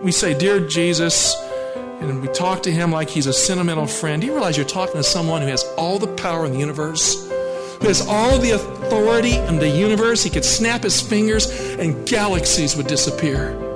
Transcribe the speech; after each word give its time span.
We 0.00 0.12
say, 0.12 0.38
Dear 0.38 0.60
Jesus, 0.60 1.34
and 1.74 2.22
we 2.22 2.28
talk 2.28 2.62
to 2.62 2.70
him 2.70 2.92
like 2.92 3.10
he's 3.10 3.26
a 3.26 3.32
sentimental 3.32 3.88
friend. 3.88 4.20
Do 4.20 4.28
you 4.28 4.32
realize 4.32 4.56
you're 4.56 4.64
talking 4.64 4.94
to 4.94 5.02
someone 5.02 5.42
who 5.42 5.48
has 5.48 5.64
all 5.76 5.98
the 5.98 6.06
power 6.14 6.46
in 6.46 6.52
the 6.52 6.58
universe? 6.58 7.28
Who 7.80 7.88
has 7.88 8.06
all 8.06 8.38
the 8.38 8.52
authority 8.52 9.34
in 9.34 9.58
the 9.58 9.68
universe? 9.68 10.22
He 10.22 10.30
could 10.30 10.44
snap 10.44 10.84
his 10.84 11.00
fingers 11.00 11.50
and 11.80 12.06
galaxies 12.06 12.76
would 12.76 12.86
disappear. 12.86 13.67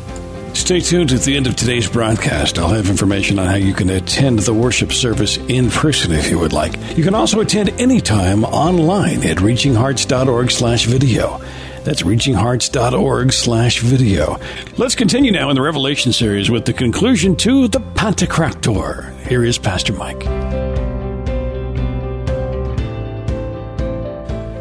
Stay 0.60 0.78
tuned 0.78 1.10
at 1.10 1.22
the 1.22 1.36
end 1.36 1.48
of 1.48 1.56
today's 1.56 1.88
broadcast. 1.88 2.56
I'll 2.56 2.68
have 2.68 2.88
information 2.88 3.40
on 3.40 3.46
how 3.46 3.56
you 3.56 3.72
can 3.72 3.90
attend 3.90 4.40
the 4.40 4.54
worship 4.54 4.92
service 4.92 5.36
in 5.36 5.68
person 5.68 6.12
if 6.12 6.30
you 6.30 6.38
would 6.38 6.52
like. 6.52 6.76
You 6.96 7.02
can 7.02 7.14
also 7.14 7.40
attend 7.40 7.70
anytime 7.80 8.44
online 8.44 9.24
at 9.24 9.38
reachinghearts.org 9.38 10.50
slash 10.50 10.84
video. 10.84 11.40
That's 11.82 12.02
reachinghearts.org 12.02 13.32
slash 13.32 13.80
video. 13.80 14.38
Let's 14.76 14.94
continue 14.94 15.32
now 15.32 15.48
in 15.48 15.56
the 15.56 15.62
Revelation 15.62 16.12
series 16.12 16.50
with 16.50 16.66
the 16.66 16.74
conclusion 16.74 17.34
to 17.36 17.66
the 17.66 17.80
Pantocrator. 17.80 19.18
Here 19.26 19.42
is 19.42 19.58
Pastor 19.58 19.94
Mike. 19.94 20.22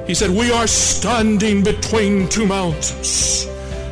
He 0.07 0.15
said, 0.15 0.31
We 0.31 0.51
are 0.51 0.65
standing 0.65 1.61
between 1.61 2.29
two 2.29 2.47
mountains 2.47 3.45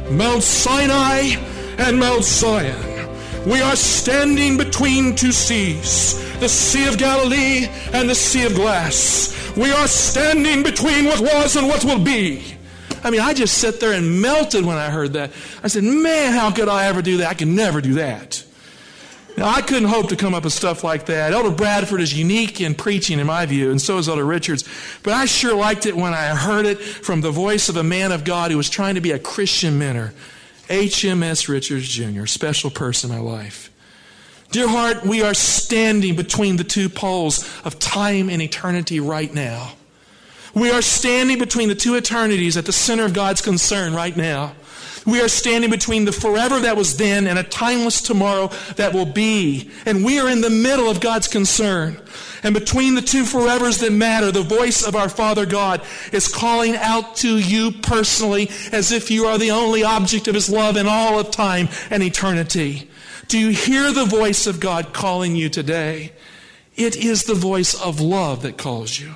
Mount 0.10 0.42
Sinai 0.42 1.57
and 1.78 2.00
Mount 2.00 2.24
Zion. 2.24 3.10
We 3.46 3.62
are 3.62 3.76
standing 3.76 4.58
between 4.58 5.16
two 5.16 5.32
seas, 5.32 6.20
the 6.40 6.50
Sea 6.50 6.88
of 6.88 6.98
Galilee 6.98 7.68
and 7.94 8.10
the 8.10 8.16
Sea 8.16 8.46
of 8.46 8.56
Glass. 8.56 9.34
We 9.56 9.72
are 9.72 9.88
standing 9.88 10.64
between 10.64 11.06
what 11.06 11.22
was 11.22 11.56
and 11.56 11.68
what 11.68 11.86
will 11.86 12.04
be. 12.04 12.44
I 13.04 13.10
mean, 13.10 13.22
I 13.22 13.34
just 13.34 13.60
sat 13.60 13.80
there 13.80 13.94
and 13.94 14.22
melted 14.22 14.66
when 14.66 14.76
I 14.76 14.90
heard 14.90 15.14
that. 15.14 15.32
I 15.64 15.68
said, 15.68 15.84
man, 15.84 16.34
how 16.34 16.52
could 16.52 16.68
I 16.68 16.88
ever 16.88 17.02
do 17.02 17.18
that? 17.18 17.30
I 17.30 17.34
could 17.36 17.48
never 17.48 17.80
do 17.80 17.94
that. 17.96 18.44
Now, 19.38 19.50
I 19.50 19.62
couldn't 19.62 19.88
hope 19.88 20.10
to 20.10 20.16
come 20.16 20.34
up 20.34 20.46
with 20.46 20.54
stuff 20.54 20.84
like 20.84 21.06
that. 21.06 21.32
Elder 21.32 21.52
Bradford 21.52 22.02
is 22.02 22.18
unique 22.18 22.60
in 22.60 22.74
preaching, 22.74 23.20
in 23.20 23.28
my 23.28 23.46
view, 23.46 23.70
and 23.70 23.80
so 23.80 24.00
is 24.00 24.10
Elder 24.10 24.26
Richards. 24.26 24.68
But 25.04 25.14
I 25.14 25.26
sure 25.26 25.56
liked 25.56 25.86
it 25.86 25.96
when 25.96 26.14
I 26.14 26.36
heard 26.36 26.66
it 26.66 26.82
from 26.82 27.22
the 27.22 27.30
voice 27.30 27.70
of 27.70 27.78
a 27.78 27.84
man 27.84 28.12
of 28.12 28.24
God 28.24 28.50
who 28.50 28.58
was 28.58 28.70
trying 28.70 28.96
to 28.96 29.02
be 29.02 29.12
a 29.12 29.20
Christian 29.20 29.78
mentor. 29.78 30.14
HMS 30.68 31.48
Richards 31.48 31.88
Jr., 31.88 32.26
special 32.26 32.70
person 32.70 33.12
in 33.12 33.18
my 33.18 33.22
life. 33.22 33.72
Dear 34.52 34.68
heart, 34.68 35.06
we 35.06 35.24
are 35.24 35.34
standing 35.34 36.16
between 36.16 36.56
the 36.56 36.64
two 36.64 36.90
poles 36.90 37.50
of 37.66 37.80
time 37.80 38.30
and 38.30 38.42
eternity 38.42 39.00
right 39.00 39.34
now. 39.34 39.74
We 40.54 40.72
are 40.72 40.82
standing 40.82 41.38
between 41.38 41.70
the 41.70 41.76
two 41.76 41.96
eternities 41.96 42.58
at 42.58 42.66
the 42.66 42.72
center 42.72 43.06
of 43.06 43.14
God's 43.14 43.42
concern 43.42 43.94
right 43.94 44.16
now. 44.16 44.54
We 45.08 45.22
are 45.22 45.30
standing 45.30 45.70
between 45.70 46.04
the 46.04 46.12
forever 46.12 46.60
that 46.60 46.76
was 46.76 46.98
then 46.98 47.28
and 47.28 47.40
a 47.40 47.44
timeless 47.44 48.02
tomorrow 48.02 48.50
that 48.76 48.94
will 48.94 49.06
be. 49.06 49.72
And 49.86 50.04
we 50.04 50.20
are 50.20 50.30
in 50.30 50.42
the 50.42 50.50
middle 50.50 50.90
of 50.90 51.00
God's 51.00 51.30
concern. 51.30 51.98
And 52.44 52.54
between 52.54 52.94
the 52.94 53.02
two 53.02 53.24
forevers 53.24 53.80
that 53.80 53.94
matter, 53.94 54.34
the 54.34 54.44
voice 54.44 54.86
of 54.86 54.98
our 54.98 55.08
Father 55.08 55.46
God 55.46 55.82
is 56.12 56.28
calling 56.28 56.76
out 56.76 57.16
to 57.18 57.40
you 57.40 57.72
personally 57.72 58.52
as 58.74 58.92
if 58.92 59.10
you 59.10 59.26
are 59.26 59.38
the 59.38 59.52
only 59.52 59.82
object 59.82 60.28
of 60.28 60.36
His 60.36 60.50
love 60.50 60.76
in 60.76 60.88
all 60.88 61.18
of 61.18 61.32
time 61.32 61.70
and 61.90 62.04
eternity. 62.04 62.90
Do 63.30 63.40
you 63.40 63.50
hear 63.50 63.94
the 63.94 64.06
voice 64.06 64.46
of 64.46 64.60
God 64.60 64.92
calling 64.92 65.38
you 65.38 65.48
today? 65.48 66.12
It 66.76 66.98
is 66.98 67.24
the 67.24 67.34
voice 67.34 67.74
of 67.74 68.02
love 68.02 68.42
that 68.42 68.58
calls 68.58 69.00
you. 69.00 69.16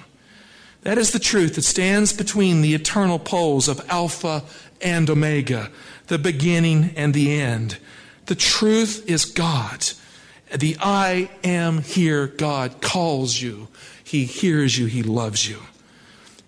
That 0.84 0.98
is 0.98 1.12
the 1.12 1.20
truth 1.20 1.56
that 1.56 1.62
stands 1.64 2.14
between 2.14 2.62
the 2.62 2.74
eternal 2.74 3.20
poles 3.20 3.68
of 3.68 3.86
Alpha 3.90 4.44
and 4.84 5.10
Omega, 5.10 5.70
the 6.08 6.18
beginning 6.18 6.92
and 6.96 7.14
the 7.14 7.32
end. 7.40 7.78
The 8.26 8.36
truth 8.36 9.10
is 9.10 9.26
God. 9.26 9.86
The 10.54 10.78
I 10.80 11.30
am 11.44 11.82
here 11.82 12.28
God 12.28 12.82
calls 12.82 13.42
you. 13.42 13.70
He 14.04 14.26
hears 14.26 14.78
you. 14.78 14.88
He 14.88 15.04
loves 15.04 15.48
you. 15.48 15.60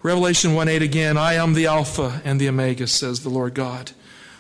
Revelation 0.02 0.54
1 0.54 0.68
8 0.68 0.82
again, 0.82 1.18
I 1.18 1.36
am 1.36 1.54
the 1.54 1.68
Alpha 1.68 2.22
and 2.26 2.40
the 2.40 2.50
Omega, 2.50 2.88
says 2.88 3.22
the 3.22 3.30
Lord 3.30 3.54
God, 3.54 3.94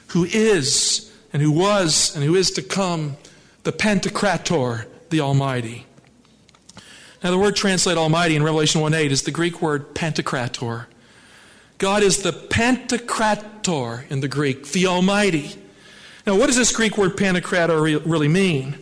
who 0.07 0.25
is 0.25 1.09
and 1.31 1.41
who 1.41 1.51
was 1.51 2.13
and 2.13 2.23
who 2.23 2.35
is 2.35 2.51
to 2.51 2.61
come, 2.61 3.15
the 3.63 3.71
Pantocrator, 3.71 4.85
the 5.09 5.21
Almighty. 5.21 5.85
Now, 7.23 7.31
the 7.31 7.37
word 7.37 7.55
translate 7.55 7.97
Almighty 7.97 8.35
in 8.35 8.43
Revelation 8.43 8.81
1 8.81 8.93
8 8.93 9.11
is 9.13 9.23
the 9.23 9.31
Greek 9.31 9.61
word 9.61 9.95
Pantocrator. 9.95 10.87
God 11.77 12.03
is 12.03 12.21
the 12.21 12.31
Pantocrator 12.31 14.09
in 14.09 14.21
the 14.21 14.27
Greek, 14.27 14.67
the 14.67 14.87
Almighty. 14.87 15.55
Now, 16.25 16.37
what 16.37 16.47
does 16.47 16.55
this 16.55 16.73
Greek 16.73 16.97
word 16.97 17.17
Pantocrator 17.17 18.01
really 18.05 18.27
mean? 18.27 18.77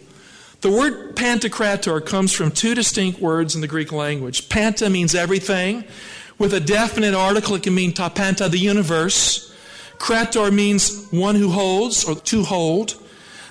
The 0.61 0.69
word 0.69 1.15
Pantocrator 1.15 2.05
comes 2.05 2.31
from 2.31 2.51
two 2.51 2.75
distinct 2.75 3.19
words 3.19 3.55
in 3.55 3.61
the 3.61 3.67
Greek 3.67 3.91
language. 3.91 4.47
Panta 4.47 4.89
means 4.89 5.15
everything. 5.15 5.83
With 6.37 6.53
a 6.53 6.59
definite 6.59 7.15
article, 7.15 7.55
it 7.55 7.63
can 7.63 7.73
mean 7.73 7.93
tapanta, 7.93 8.49
the 8.49 8.59
universe. 8.59 9.55
Krator 9.97 10.53
means 10.53 11.07
one 11.09 11.35
who 11.35 11.49
holds 11.49 12.03
or 12.03 12.15
to 12.15 12.43
hold. 12.43 12.95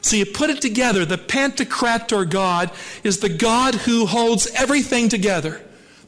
So 0.02 0.16
you 0.16 0.26
put 0.26 0.50
it 0.50 0.60
together. 0.60 1.04
The 1.04 1.18
Pantocrator 1.18 2.28
God 2.28 2.70
is 3.02 3.18
the 3.18 3.28
God 3.28 3.74
who 3.74 4.06
holds 4.06 4.46
everything 4.54 5.08
together. 5.08 5.60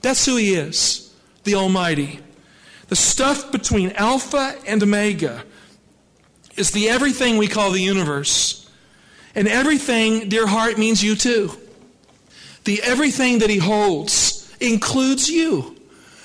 That's 0.03 0.25
who 0.25 0.37
he 0.37 0.55
is, 0.55 1.13
the 1.45 1.57
Almighty. 1.57 2.21
The 2.93 2.97
stuff 2.97 3.51
between 3.51 3.93
Alpha 3.93 4.55
and 4.67 4.83
Omega 4.83 5.45
is 6.57 6.73
the 6.73 6.91
everything 6.91 7.39
we 7.39 7.49
call 7.49 7.71
the 7.71 7.81
universe. 7.81 8.69
And 9.35 9.49
everything, 9.49 10.29
dear 10.29 10.47
heart, 10.47 10.77
means 10.77 11.03
you 11.03 11.17
too. 11.17 11.53
The 12.65 12.83
everything 12.83 13.39
that 13.39 13.49
he 13.49 13.57
holds 13.57 14.55
includes 14.61 15.31
you. 15.31 15.75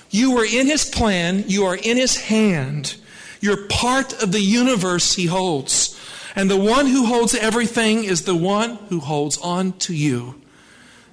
You 0.10 0.38
are 0.40 0.46
in 0.46 0.68
his 0.68 0.84
plan, 0.84 1.46
you 1.48 1.64
are 1.64 1.78
in 1.78 1.96
his 1.96 2.18
hand. 2.18 2.98
You're 3.40 3.68
part 3.68 4.22
of 4.22 4.34
the 4.34 4.42
universe 4.42 5.14
he 5.14 5.28
holds. 5.28 5.98
And 6.36 6.52
the 6.52 6.58
one 6.58 6.88
who 6.88 7.06
holds 7.06 7.34
everything 7.34 8.04
is 8.04 8.24
the 8.24 8.36
one 8.36 8.76
who 8.90 9.00
holds 9.00 9.38
on 9.38 9.72
to 9.88 9.96
you. 9.96 10.36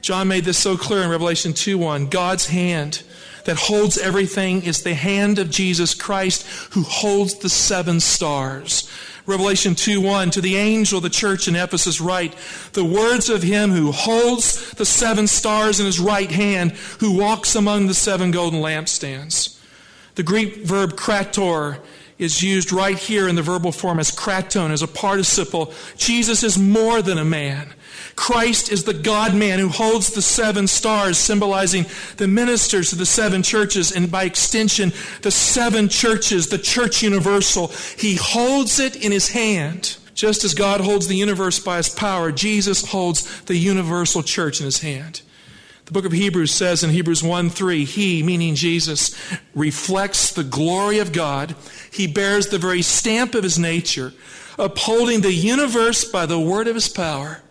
John 0.00 0.26
made 0.26 0.46
this 0.46 0.58
so 0.58 0.76
clear 0.76 1.02
in 1.02 1.10
Revelation 1.10 1.52
2 1.52 1.78
1. 1.78 2.08
God's 2.08 2.48
hand 2.48 3.04
that 3.44 3.56
holds 3.56 3.98
everything 3.98 4.62
is 4.62 4.82
the 4.82 4.94
hand 4.94 5.38
of 5.38 5.50
Jesus 5.50 5.94
Christ 5.94 6.46
who 6.72 6.82
holds 6.82 7.34
the 7.34 7.48
seven 7.48 8.00
stars. 8.00 8.90
Revelation 9.26 9.74
2 9.74 10.02
1, 10.02 10.30
to 10.32 10.40
the 10.42 10.56
angel 10.56 10.98
of 10.98 11.02
the 11.02 11.08
church 11.10 11.48
in 11.48 11.56
Ephesus, 11.56 12.00
write, 12.00 12.36
The 12.74 12.84
words 12.84 13.30
of 13.30 13.42
him 13.42 13.70
who 13.70 13.90
holds 13.90 14.72
the 14.72 14.84
seven 14.84 15.26
stars 15.26 15.80
in 15.80 15.86
his 15.86 15.98
right 15.98 16.30
hand, 16.30 16.72
who 17.00 17.16
walks 17.16 17.54
among 17.54 17.86
the 17.86 17.94
seven 17.94 18.30
golden 18.30 18.60
lampstands. 18.60 19.58
The 20.16 20.22
Greek 20.22 20.64
verb 20.64 20.92
krator 20.92 21.78
is 22.18 22.42
used 22.42 22.70
right 22.70 22.98
here 22.98 23.26
in 23.26 23.34
the 23.34 23.42
verbal 23.42 23.72
form 23.72 23.98
as 23.98 24.10
kraton, 24.10 24.70
as 24.70 24.82
a 24.82 24.86
participle. 24.88 25.72
Jesus 25.96 26.42
is 26.42 26.58
more 26.58 27.00
than 27.00 27.18
a 27.18 27.24
man. 27.24 27.72
Christ 28.16 28.70
is 28.70 28.84
the 28.84 28.94
God 28.94 29.34
man 29.34 29.58
who 29.58 29.68
holds 29.68 30.10
the 30.10 30.22
seven 30.22 30.66
stars, 30.66 31.18
symbolizing 31.18 31.86
the 32.16 32.28
ministers 32.28 32.92
of 32.92 32.98
the 32.98 33.06
seven 33.06 33.42
churches, 33.42 33.92
and 33.92 34.10
by 34.10 34.24
extension, 34.24 34.92
the 35.22 35.30
seven 35.30 35.88
churches, 35.88 36.48
the 36.48 36.58
church 36.58 37.02
universal. 37.02 37.68
He 37.98 38.14
holds 38.14 38.78
it 38.78 38.96
in 38.96 39.12
his 39.12 39.30
hand. 39.30 39.96
Just 40.14 40.44
as 40.44 40.54
God 40.54 40.80
holds 40.80 41.08
the 41.08 41.16
universe 41.16 41.58
by 41.58 41.78
his 41.78 41.88
power, 41.88 42.30
Jesus 42.30 42.86
holds 42.86 43.42
the 43.42 43.56
universal 43.56 44.22
church 44.22 44.60
in 44.60 44.64
his 44.64 44.80
hand. 44.80 45.22
The 45.86 45.92
book 45.92 46.06
of 46.06 46.12
Hebrews 46.12 46.50
says 46.50 46.82
in 46.82 46.90
Hebrews 46.90 47.22
1 47.22 47.50
3, 47.50 47.84
He, 47.84 48.22
meaning 48.22 48.54
Jesus, 48.54 49.14
reflects 49.54 50.32
the 50.32 50.44
glory 50.44 50.98
of 50.98 51.12
God. 51.12 51.54
He 51.92 52.06
bears 52.06 52.46
the 52.46 52.58
very 52.58 52.80
stamp 52.80 53.34
of 53.34 53.42
His 53.42 53.58
nature, 53.58 54.14
upholding 54.58 55.20
the 55.20 55.32
universe 55.32 56.04
by 56.04 56.24
the 56.24 56.40
word 56.40 56.68
of 56.68 56.74
His 56.74 56.88
power. 56.88 57.42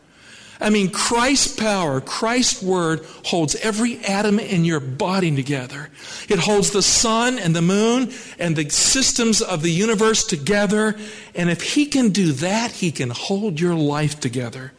I 0.59 0.69
mean, 0.69 0.91
Christ's 0.91 1.55
power, 1.55 1.99
Christ's 1.99 2.61
word 2.61 3.05
holds 3.25 3.55
every 3.55 3.97
atom 4.05 4.39
in 4.39 4.65
your 4.65 4.79
body 4.79 5.35
together. 5.35 5.89
It 6.29 6.39
holds 6.39 6.71
the 6.71 6.81
sun 6.81 7.39
and 7.39 7.55
the 7.55 7.61
moon 7.61 8.11
and 8.39 8.55
the 8.55 8.69
systems 8.69 9.41
of 9.41 9.61
the 9.61 9.71
universe 9.71 10.23
together. 10.23 10.95
And 11.35 11.49
if 11.49 11.61
He 11.73 11.85
can 11.85 12.09
do 12.09 12.31
that, 12.33 12.71
He 12.71 12.91
can 12.91 13.09
hold 13.09 13.59
your 13.59 13.75
life 13.75 14.19
together. 14.19 14.71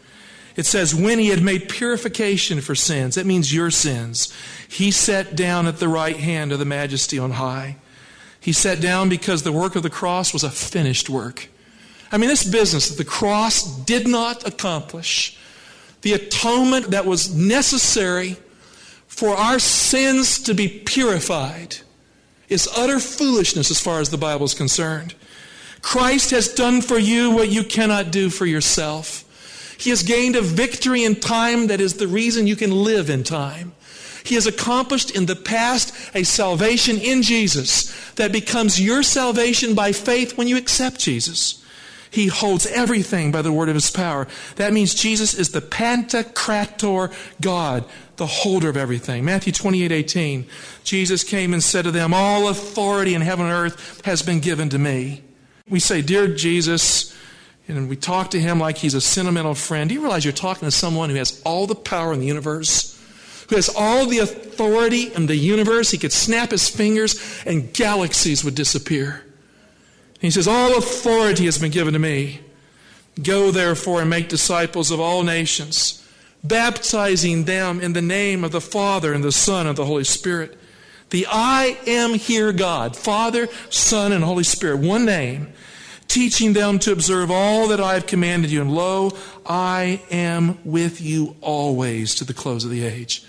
It 0.57 0.67
says, 0.67 0.95
when 0.95 1.19
he 1.19 1.29
had 1.29 1.43
made 1.43 1.69
purification 1.69 2.61
for 2.61 2.77
sins, 2.77 3.17
that 3.17 3.27
means 3.27 3.53
your 3.53 3.71
sins, 3.73 4.33
he 4.69 4.93
sat 4.93 5.35
down 5.35 5.67
at 5.67 5.79
the 5.79 5.89
right 5.89 6.17
hand 6.17 6.53
of 6.53 6.61
the 6.61 6.65
majesty 6.65 7.19
on 7.19 7.33
high. 7.33 7.77
He 8.39 8.53
sat 8.53 8.81
down 8.81 9.09
because 9.09 9.43
the 9.43 9.53
work 9.53 9.75
of 9.75 9.83
the 9.83 9.91
cross 9.91 10.33
was 10.33 10.45
a 10.45 10.51
finished 10.51 11.11
work. 11.11 11.49
I 12.13 12.19
mean, 12.19 12.29
this 12.29 12.45
business 12.45 12.89
that 12.89 12.99
the 12.99 13.05
cross 13.05 13.65
did 13.85 14.07
not 14.07 14.47
accomplish, 14.47 15.37
the 16.05 16.13
atonement 16.13 16.91
that 16.91 17.07
was 17.07 17.35
necessary 17.35 18.37
for 19.07 19.31
our 19.31 19.59
sins 19.59 20.39
to 20.43 20.53
be 20.53 20.69
purified, 20.69 21.77
is 22.51 22.69
utter 22.77 23.01
foolishness 23.01 23.71
as 23.71 23.81
far 23.81 24.01
as 24.01 24.11
the 24.11 24.19
Bible 24.19 24.45
is 24.45 24.53
concerned. 24.53 25.15
Christ 25.81 26.31
has 26.31 26.53
done 26.53 26.83
for 26.83 26.99
you 26.99 27.31
what 27.31 27.49
you 27.49 27.65
cannot 27.65 28.11
do 28.11 28.29
for 28.29 28.45
yourself. 28.45 29.25
He 29.79 29.89
has 29.89 30.03
gained 30.03 30.37
a 30.37 30.43
victory 30.43 31.05
in 31.05 31.17
time 31.17 31.69
that 31.69 31.81
is 31.81 31.95
the 31.95 32.07
reason 32.07 32.47
you 32.47 32.57
can 32.57 32.71
live 32.71 33.09
in 33.09 33.25
time. 33.25 33.73
He 34.25 34.35
has 34.35 34.47
accomplished 34.47 35.11
in 35.11 35.25
the 35.25 35.37
past 35.37 35.95
a 36.15 36.23
salvation 36.23 36.99
in 36.99 37.23
Jesus 37.23 37.95
that 38.17 38.31
becomes 38.31 38.79
your 38.79 39.03
salvation 39.03 39.75
by 39.75 39.93
faith 39.93 40.37
when 40.37 40.49
you 40.49 40.59
accept 40.59 41.01
Jesus. 41.01 41.64
He 42.15 42.29
holds 42.29 42.65
everything 42.67 43.33
by 43.33 43.43
the 43.43 43.51
word 43.51 43.69
of 43.69 43.75
his 43.75 43.91
power. 43.91 44.29
That 44.55 44.73
means 44.73 44.95
Jesus 44.95 45.35
is 45.35 45.51
the 45.51 45.61
Pantocrator 45.61 47.13
God, 47.41 47.85
the 48.19 48.27
holder 48.27 48.69
of 48.69 48.77
everything. 48.77 49.25
Matthew 49.25 49.53
28 49.53 49.91
18. 49.91 50.47
Jesus 50.85 51.25
came 51.25 51.53
and 51.53 51.61
said 51.61 51.83
to 51.87 51.91
them, 51.91 52.15
All 52.15 52.47
authority 52.47 53.17
in 53.17 53.21
heaven 53.21 53.47
and 53.47 53.53
earth 53.53 54.01
has 54.05 54.23
been 54.23 54.39
given 54.39 54.69
to 54.69 54.79
me. 54.79 55.25
We 55.69 55.81
say, 55.81 56.03
Dear 56.03 56.29
Jesus, 56.29 57.13
and 57.67 57.89
we 57.89 57.97
talk 57.97 58.31
to 58.31 58.41
him 58.41 58.61
like 58.61 58.79
he's 58.79 58.95
a 58.95 59.01
sentimental 59.01 59.57
friend. 59.57 59.89
Do 59.89 59.97
you 59.97 60.01
realize 60.01 60.25
you're 60.25 60.33
talking 60.33 60.69
to 60.69 60.71
someone 60.71 61.11
who 61.11 61.17
has 61.17 61.43
all 61.45 61.67
the 61.67 61.75
power 61.75 62.13
in 62.13 62.21
the 62.21 62.27
universe? 62.27 62.97
Who 63.49 63.57
has 63.57 63.69
all 63.77 64.07
the 64.07 64.21
authority 64.21 65.13
in 65.13 65.27
the 65.27 65.35
universe? 65.35 65.91
He 65.91 65.99
could 65.99 66.13
snap 66.13 66.53
his 66.53 66.69
fingers 66.69 67.43
and 67.45 67.73
galaxies 67.75 68.45
would 68.45 68.55
disappear. 68.55 69.25
He 70.25 70.31
says, 70.31 70.49
All 70.49 70.79
authority 70.79 71.45
has 71.45 71.59
been 71.59 71.71
given 71.71 71.93
to 71.93 71.99
me. 71.99 72.41
Go 73.23 73.51
therefore 73.51 74.01
and 74.01 74.09
make 74.09 74.31
disciples 74.31 74.91
of 74.91 74.99
all 74.99 75.23
nations, 75.23 76.03
baptizing 76.43 77.45
them 77.45 77.79
in 77.79 77.93
the 77.93 78.01
name 78.01 78.43
of 78.43 78.51
the 78.51 78.61
Father 78.61 79.13
and 79.13 79.23
the 79.23 79.31
Son 79.31 79.67
and 79.67 79.77
the 79.77 79.85
Holy 79.85 80.03
Spirit. 80.03 80.59
The 81.11 81.27
I 81.31 81.79
am 81.87 82.15
here 82.15 82.53
God, 82.53 82.97
Father, 82.97 83.49
Son, 83.69 84.13
and 84.13 84.25
Holy 84.25 84.45
Spirit, 84.45 84.79
one 84.79 85.05
name 85.05 85.53
teaching 86.09 86.55
them 86.55 86.79
to 86.79 86.93
observe 86.93 87.31
all 87.31 87.69
that 87.69 87.81
I 87.81 87.95
have 87.95 88.07
commanded 88.07 88.51
you. 88.51 88.63
And 88.63 88.75
lo, 88.75 89.13
I 89.45 90.01
am 90.11 90.59
with 90.65 91.01
you 91.01 91.37
always 91.41 92.15
to 92.17 92.25
the 92.25 92.33
close 92.33 92.65
of 92.65 92.71
the 92.71 92.85
age. 92.85 93.25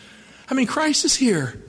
I 0.50 0.54
mean, 0.54 0.68
Christ 0.68 1.04
is 1.04 1.16
here. 1.16 1.62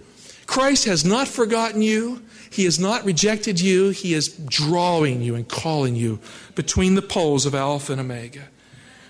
Christ 0.47 0.85
has 0.85 1.05
not 1.05 1.27
forgotten 1.27 1.83
you. 1.83 2.23
He 2.57 2.65
has 2.65 2.81
not 2.81 3.05
rejected 3.05 3.61
you. 3.61 3.91
He 3.91 4.15
is 4.15 4.29
drawing 4.29 5.21
you 5.21 5.35
and 5.35 5.47
calling 5.47 5.95
you 5.95 6.21
between 6.55 6.95
the 6.95 7.03
poles 7.03 7.45
of 7.45 7.55
Alpha 7.55 7.93
and 7.93 8.01
Omega. 8.01 8.45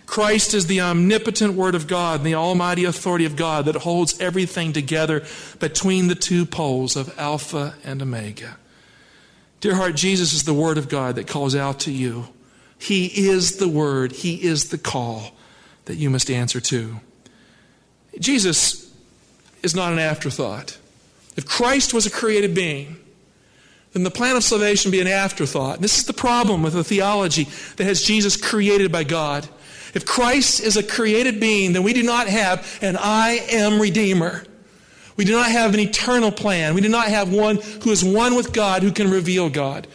Christ 0.04 0.52
is 0.52 0.66
the 0.66 0.80
omnipotent 0.80 1.54
Word 1.54 1.76
of 1.76 1.86
God 1.86 2.18
and 2.18 2.26
the 2.26 2.34
almighty 2.34 2.82
authority 2.82 3.24
of 3.24 3.36
God 3.36 3.66
that 3.66 3.76
holds 3.76 4.20
everything 4.20 4.72
together 4.72 5.24
between 5.60 6.08
the 6.08 6.16
two 6.16 6.44
poles 6.44 6.96
of 6.96 7.16
Alpha 7.20 7.76
and 7.84 8.02
Omega. 8.02 8.56
Dear 9.60 9.76
heart, 9.76 9.94
Jesus 9.94 10.32
is 10.32 10.42
the 10.42 10.52
Word 10.52 10.76
of 10.76 10.88
God 10.88 11.14
that 11.14 11.28
calls 11.28 11.54
out 11.54 11.78
to 11.80 11.92
you. 11.92 12.26
He 12.80 13.28
is 13.28 13.58
the 13.58 13.68
Word, 13.68 14.10
He 14.10 14.42
is 14.42 14.70
the 14.70 14.78
call 14.78 15.36
that 15.84 15.94
you 15.94 16.10
must 16.10 16.32
answer 16.32 16.60
to. 16.62 16.96
Jesus 18.18 18.92
is 19.62 19.76
not 19.76 19.92
an 19.92 20.00
afterthought. 20.00 20.78
If 21.36 21.46
Christ 21.46 21.94
was 21.94 22.06
a 22.06 22.10
created 22.10 22.52
being, 22.52 22.96
then 23.96 24.02
the 24.02 24.10
plan 24.10 24.36
of 24.36 24.44
salvation 24.44 24.90
be 24.90 25.00
an 25.00 25.06
afterthought. 25.06 25.80
This 25.80 25.96
is 25.96 26.04
the 26.04 26.12
problem 26.12 26.62
with 26.62 26.76
a 26.76 26.84
theology 26.84 27.44
that 27.76 27.84
has 27.84 28.02
Jesus 28.02 28.36
created 28.36 28.92
by 28.92 29.04
God. 29.04 29.48
If 29.94 30.04
Christ 30.04 30.60
is 30.60 30.76
a 30.76 30.82
created 30.82 31.40
being, 31.40 31.72
then 31.72 31.82
we 31.82 31.94
do 31.94 32.02
not 32.02 32.28
have 32.28 32.78
an 32.82 32.98
I 33.00 33.46
am 33.50 33.80
Redeemer. 33.80 34.44
We 35.16 35.24
do 35.24 35.32
not 35.32 35.50
have 35.50 35.72
an 35.72 35.80
eternal 35.80 36.30
plan. 36.30 36.74
We 36.74 36.82
do 36.82 36.90
not 36.90 37.08
have 37.08 37.32
one 37.32 37.56
who 37.56 37.90
is 37.90 38.04
one 38.04 38.34
with 38.36 38.52
God 38.52 38.82
who 38.82 38.92
can 38.92 39.10
reveal 39.10 39.48
God. 39.48 39.86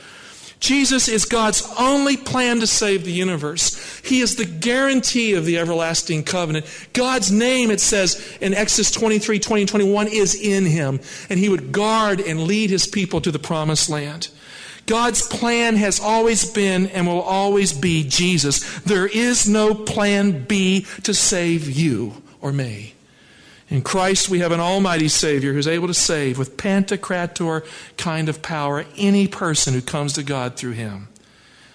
Jesus 0.61 1.07
is 1.07 1.25
God's 1.25 1.67
only 1.79 2.15
plan 2.15 2.59
to 2.59 2.67
save 2.67 3.03
the 3.03 3.11
universe. 3.11 3.99
He 4.01 4.21
is 4.21 4.35
the 4.35 4.45
guarantee 4.45 5.33
of 5.33 5.43
the 5.43 5.57
everlasting 5.57 6.23
covenant. 6.23 6.67
God's 6.93 7.31
name, 7.31 7.71
it 7.71 7.81
says 7.81 8.37
in 8.39 8.53
Exodus 8.53 8.91
23, 8.91 9.39
20, 9.39 9.61
and 9.63 9.69
21, 9.69 10.07
is 10.07 10.35
in 10.35 10.65
him. 10.65 10.99
And 11.31 11.39
he 11.39 11.49
would 11.49 11.71
guard 11.71 12.21
and 12.21 12.43
lead 12.43 12.69
his 12.69 12.85
people 12.85 13.21
to 13.21 13.31
the 13.31 13.39
promised 13.39 13.89
land. 13.89 14.29
God's 14.85 15.27
plan 15.27 15.77
has 15.77 15.99
always 15.99 16.45
been 16.45 16.87
and 16.87 17.07
will 17.07 17.21
always 17.21 17.73
be 17.73 18.07
Jesus. 18.07 18.81
There 18.81 19.07
is 19.07 19.49
no 19.49 19.73
plan 19.73 20.45
B 20.45 20.85
to 21.03 21.13
save 21.15 21.71
you 21.71 22.21
or 22.39 22.51
me. 22.51 22.93
In 23.71 23.81
Christ, 23.81 24.27
we 24.27 24.39
have 24.39 24.51
an 24.51 24.59
almighty 24.59 25.07
Savior 25.07 25.53
who's 25.53 25.65
able 25.65 25.87
to 25.87 25.93
save 25.93 26.37
with 26.37 26.57
pantocrator 26.57 27.65
kind 27.95 28.27
of 28.27 28.41
power 28.41 28.85
any 28.97 29.29
person 29.29 29.73
who 29.73 29.81
comes 29.81 30.11
to 30.13 30.23
God 30.23 30.57
through 30.57 30.73
him. 30.73 31.07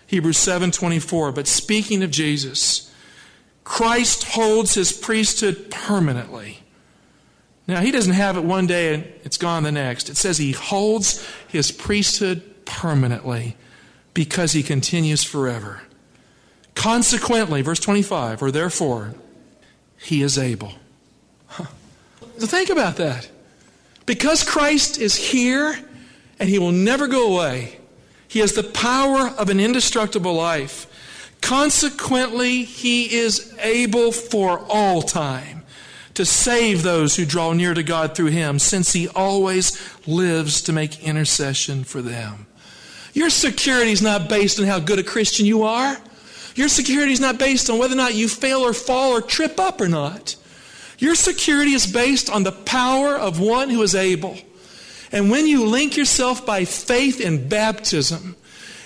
Hebrews 0.06 0.36
7:24, 0.36 1.32
but 1.32 1.48
speaking 1.48 2.02
of 2.02 2.10
Jesus, 2.10 2.90
Christ 3.64 4.24
holds 4.24 4.74
his 4.74 4.92
priesthood 4.92 5.70
permanently. 5.70 6.60
Now, 7.66 7.80
he 7.80 7.90
doesn't 7.90 8.12
have 8.12 8.36
it 8.36 8.44
one 8.44 8.66
day 8.66 8.92
and 8.92 9.04
it's 9.24 9.38
gone 9.38 9.62
the 9.62 9.72
next. 9.72 10.10
It 10.10 10.18
says 10.18 10.36
he 10.36 10.52
holds 10.52 11.26
his 11.48 11.72
priesthood 11.72 12.42
permanently 12.66 13.56
because 14.12 14.52
he 14.52 14.62
continues 14.62 15.24
forever. 15.24 15.80
Consequently, 16.74 17.62
verse 17.62 17.80
25, 17.80 18.42
or 18.42 18.50
therefore, 18.50 19.14
he 19.96 20.20
is 20.20 20.36
able. 20.36 20.74
So 22.38 22.46
think 22.46 22.70
about 22.70 22.96
that. 22.96 23.28
Because 24.04 24.44
Christ 24.44 24.98
is 24.98 25.16
here 25.16 25.78
and 26.38 26.48
he 26.48 26.58
will 26.58 26.72
never 26.72 27.06
go 27.06 27.34
away, 27.34 27.78
he 28.28 28.40
has 28.40 28.52
the 28.52 28.62
power 28.62 29.28
of 29.38 29.48
an 29.48 29.58
indestructible 29.58 30.34
life. 30.34 30.86
Consequently, 31.40 32.64
he 32.64 33.14
is 33.14 33.54
able 33.60 34.12
for 34.12 34.64
all 34.68 35.02
time 35.02 35.64
to 36.14 36.24
save 36.24 36.82
those 36.82 37.16
who 37.16 37.26
draw 37.26 37.52
near 37.52 37.74
to 37.74 37.82
God 37.82 38.14
through 38.14 38.26
him, 38.26 38.58
since 38.58 38.92
he 38.92 39.06
always 39.08 39.78
lives 40.06 40.62
to 40.62 40.72
make 40.72 41.04
intercession 41.04 41.84
for 41.84 42.00
them. 42.00 42.46
Your 43.12 43.30
security 43.30 43.92
is 43.92 44.02
not 44.02 44.28
based 44.28 44.58
on 44.58 44.66
how 44.66 44.78
good 44.78 44.98
a 44.98 45.02
Christian 45.02 45.46
you 45.46 45.62
are. 45.62 45.96
Your 46.54 46.68
security 46.68 47.12
is 47.12 47.20
not 47.20 47.38
based 47.38 47.68
on 47.68 47.78
whether 47.78 47.92
or 47.92 47.98
not 47.98 48.14
you 48.14 48.28
fail 48.28 48.60
or 48.60 48.72
fall 48.72 49.12
or 49.12 49.20
trip 49.20 49.60
up 49.60 49.80
or 49.80 49.88
not. 49.88 50.36
Your 50.98 51.14
security 51.14 51.72
is 51.72 51.86
based 51.86 52.30
on 52.30 52.42
the 52.42 52.52
power 52.52 53.16
of 53.16 53.40
one 53.40 53.70
who 53.70 53.82
is 53.82 53.94
able. 53.94 54.36
And 55.12 55.30
when 55.30 55.46
you 55.46 55.66
link 55.66 55.96
yourself 55.96 56.44
by 56.44 56.64
faith 56.64 57.20
in 57.20 57.48
baptism, 57.48 58.36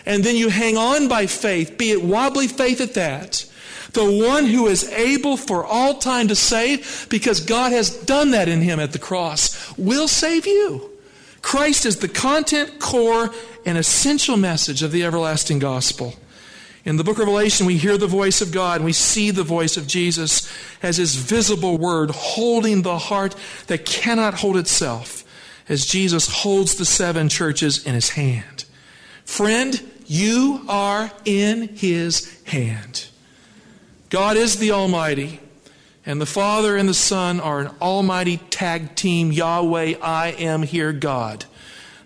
and 0.05 0.25
then 0.25 0.37
you 0.37 0.49
hang 0.49 0.77
on 0.77 1.09
by 1.09 1.27
faith, 1.27 1.79
be 1.79 1.91
it 1.91 2.03
wobbly 2.03 2.49
faith 2.49 2.81
at 2.81 2.95
that, 2.95 3.47
the 3.93 4.05
one 4.05 4.47
who 4.47 4.67
is 4.67 4.89
able 4.91 5.37
for 5.37 5.65
all 5.65 5.95
time 5.95 6.29
to 6.29 6.37
save, 6.37 7.07
because 7.11 7.41
God 7.41 7.73
has 7.73 7.91
done 7.91 8.31
that 8.33 8.49
in 8.49 8.61
him 8.61 8.81
at 8.81 8.93
the 8.93 8.99
cross, 8.99 9.77
will 9.77 10.09
save 10.09 10.47
you. 10.47 10.91
Christ 11.43 11.87
is 11.87 11.99
the 11.99 12.09
content, 12.09 12.79
core, 12.79 13.31
and 13.65 13.79
essential 13.79 14.37
message 14.37 14.83
of 14.83 14.93
the 14.93 15.05
everlasting 15.05 15.59
gospel. 15.59 16.15
In 16.85 16.97
the 16.97 17.05
book 17.05 17.17
of 17.17 17.21
Revelation, 17.21 17.67
we 17.67 17.77
hear 17.77 17.99
the 17.99 18.07
voice 18.07 18.41
of 18.41 18.53
God 18.53 18.77
and 18.77 18.85
we 18.85 18.93
see 18.93 19.31
the 19.31 19.43
voice 19.43 19.77
of 19.77 19.87
Jesus 19.87 20.51
as 20.83 20.97
his 20.97 21.15
visible 21.15 21.77
word 21.77 22.11
holding 22.11 22.83
the 22.83 22.99
heart 22.99 23.35
that 23.67 23.85
cannot 23.85 24.35
hold 24.35 24.57
itself 24.57 25.25
as 25.69 25.87
Jesus 25.87 26.29
holds 26.29 26.75
the 26.75 26.85
seven 26.85 27.29
churches 27.29 27.87
in 27.87 27.95
his 27.95 28.11
hand. 28.11 28.65
Friend, 29.25 29.81
you 30.07 30.65
are 30.69 31.13
in 31.25 31.69
his 31.69 32.43
hand. 32.45 33.07
God 34.09 34.37
is 34.37 34.57
the 34.57 34.73
Almighty. 34.73 35.41
And 36.07 36.21
the 36.21 36.27
Father 36.27 36.77
and 36.77 36.89
the 36.89 36.95
Son 36.95 37.39
are 37.39 37.61
an 37.61 37.71
almighty 37.81 38.39
tag 38.39 38.97
team, 38.97 39.31
Yahweh, 39.31 39.97
I 40.03 40.29
am 40.33 40.63
here, 40.63 40.93
God, 40.93 41.45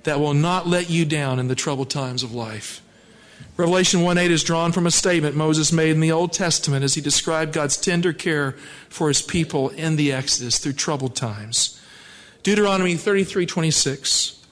that 0.02 0.20
will 0.20 0.34
not 0.34 0.66
let 0.66 0.90
you 0.90 1.04
down 1.04 1.38
in 1.38 1.48
the 1.48 1.54
troubled 1.54 1.90
times 1.90 2.22
of 2.22 2.34
life. 2.34 2.82
Revelation 3.56 4.02
1 4.02 4.18
8 4.18 4.30
is 4.30 4.42
drawn 4.42 4.72
from 4.72 4.86
a 4.86 4.90
statement 4.90 5.36
Moses 5.36 5.72
made 5.72 5.90
in 5.90 6.00
the 6.00 6.10
Old 6.10 6.32
Testament 6.32 6.84
as 6.84 6.94
he 6.94 7.00
described 7.00 7.52
God's 7.52 7.76
tender 7.76 8.12
care 8.12 8.52
for 8.88 9.08
his 9.08 9.22
people 9.22 9.68
in 9.70 9.94
the 9.96 10.12
Exodus 10.12 10.58
through 10.58 10.72
troubled 10.72 11.14
times. 11.14 11.80
Deuteronomy 12.42 12.96
thirty 12.96 13.22
three 13.22 13.46
twenty 13.46 13.70
six, 13.70 14.44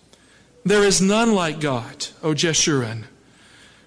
There 0.64 0.84
is 0.84 1.02
none 1.02 1.34
like 1.34 1.60
God, 1.60 2.06
O 2.22 2.32
Jeshurun, 2.32 3.04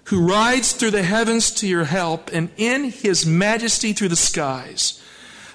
who 0.04 0.28
rides 0.28 0.72
through 0.72 0.92
the 0.92 1.02
heavens 1.02 1.50
to 1.52 1.66
your 1.66 1.84
help 1.84 2.30
and 2.32 2.50
in 2.58 2.84
his 2.84 3.24
majesty 3.24 3.94
through 3.94 4.10
the 4.10 4.16
skies. 4.16 5.02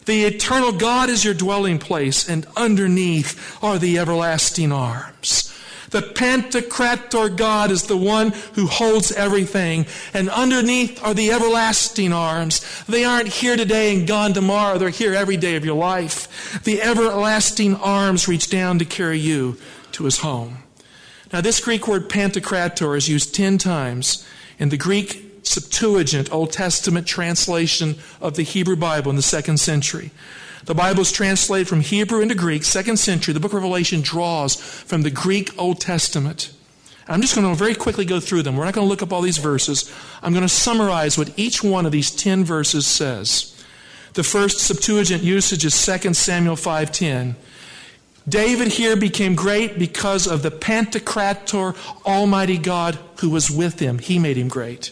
The 0.06 0.24
eternal 0.24 0.72
God 0.72 1.10
is 1.10 1.24
your 1.24 1.36
dwelling 1.36 1.78
place, 1.78 2.28
and 2.28 2.48
underneath 2.58 3.64
are 3.64 3.78
the 3.78 4.00
everlasting 4.00 4.72
arms. 4.72 5.56
The 5.92 6.02
Pantocrator 6.02 7.36
God 7.36 7.70
is 7.70 7.84
the 7.84 7.98
one 7.98 8.32
who 8.54 8.66
holds 8.66 9.12
everything. 9.12 9.86
And 10.14 10.30
underneath 10.30 11.04
are 11.04 11.14
the 11.14 11.32
everlasting 11.32 12.14
arms. 12.14 12.62
They 12.86 13.04
aren't 13.04 13.28
here 13.28 13.58
today 13.58 13.96
and 13.96 14.08
gone 14.08 14.34
tomorrow. 14.34 14.78
They're 14.78 14.90
here 14.90 15.14
every 15.14 15.38
day 15.38 15.56
of 15.56 15.66
your 15.66 15.76
life. 15.76 16.62
The 16.64 16.82
everlasting 16.82 17.76
arms 17.76 18.28
reach 18.28 18.50
down 18.50 18.80
to 18.80 18.86
carry 18.86 19.20
you 19.20 19.58
to 19.92 20.06
his 20.06 20.20
home. 20.20 20.64
Now, 21.34 21.42
this 21.42 21.60
Greek 21.60 21.88
word 21.88 22.10
Pantocrator 22.10 22.98
is 22.98 23.08
used 23.08 23.36
ten 23.36 23.58
times 23.58 24.26
in 24.60 24.70
the 24.70 24.78
Greek 24.78 25.42
Septuagint, 25.44 26.32
Old 26.32 26.52
Testament 26.52 27.08
translation 27.08 27.96
of 28.22 28.36
the 28.36 28.44
Hebrew 28.44 28.76
Bible 28.76 29.10
in 29.10 29.16
the 29.16 29.22
second 29.22 29.60
century. 29.60 30.12
The 30.66 30.76
Bible 30.76 31.02
is 31.02 31.12
translated 31.12 31.68
from 31.68 31.82
Hebrew 31.82 32.22
into 32.22 32.36
Greek, 32.36 32.64
second 32.64 32.98
century. 32.98 33.34
The 33.34 33.40
book 33.40 33.52
of 33.52 33.56
Revelation 33.56 34.02
draws 34.02 34.56
from 34.56 35.02
the 35.02 35.10
Greek 35.10 35.58
Old 35.58 35.80
Testament. 35.80 36.54
I'm 37.08 37.22
just 37.22 37.36
going 37.36 37.48
to 37.48 37.56
very 37.56 37.76
quickly 37.76 38.06
go 38.06 38.20
through 38.20 38.44
them. 38.44 38.56
We're 38.56 38.66
not 38.66 38.74
going 38.74 38.86
to 38.86 38.90
look 38.90 39.02
up 39.02 39.12
all 39.12 39.22
these 39.22 39.40
verses. 39.40 39.92
I'm 40.22 40.34
going 40.34 40.44
to 40.44 40.50
summarize 40.50 41.18
what 41.18 41.38
each 41.38 41.64
one 41.64 41.86
of 41.86 41.92
these 41.92 42.12
10 42.12 42.44
verses 42.44 42.86
says. 42.86 43.52
The 44.14 44.24
first 44.24 44.60
Septuagint 44.60 45.24
usage 45.24 45.66
is 45.66 45.86
2 45.86 46.14
Samuel 46.14 46.56
5:10. 46.56 47.36
David 48.28 48.68
here 48.68 48.96
became 48.96 49.34
great 49.34 49.80
because 49.80 50.28
of 50.28 50.44
the 50.44 50.52
Pantocrator, 50.52 51.76
Almighty 52.06 52.58
God 52.58 53.00
who 53.18 53.30
was 53.30 53.50
with 53.50 53.80
him. 53.80 53.98
He 53.98 54.20
made 54.20 54.38
him 54.38 54.48
great. 54.48 54.92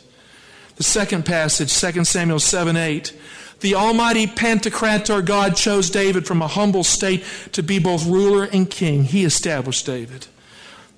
The 0.78 0.84
second 0.84 1.26
passage, 1.26 1.78
2 1.78 2.06
Samuel 2.06 2.40
7 2.40 2.76
8. 2.76 3.14
The 3.60 3.76
Almighty 3.76 4.26
Pantocrator 4.26 5.24
God 5.26 5.56
chose 5.56 5.90
David 5.90 6.26
from 6.26 6.42
a 6.42 6.48
humble 6.48 6.84
state 6.84 7.24
to 7.52 7.62
be 7.62 7.80
both 7.80 8.06
ruler 8.06 8.46
and 8.46 8.70
king. 8.70 9.04
He 9.04 9.26
established 9.26 9.86
David. 9.86 10.28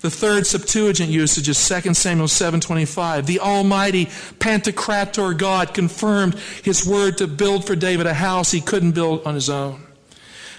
The 0.02 0.12
third 0.12 0.48
Septuagint 0.48 1.10
usage 1.10 1.48
is 1.48 1.58
2 1.58 1.94
Samuel 1.96 2.28
7:25. 2.28 3.28
The 3.28 3.40
Almighty 3.40 4.08
Pantocrator 4.40 5.38
God 5.38 5.74
confirmed 5.74 6.36
his 6.64 6.86
word 6.86 7.18
to 7.20 7.28
build 7.28 7.66
for 7.66 7.76
David 7.76 8.08
a 8.08 8.16
house 8.16 8.52
he 8.52 8.62
couldn't 8.62 8.92
build 8.92 9.26
on 9.26 9.36
his 9.36 9.50
own. 9.50 9.84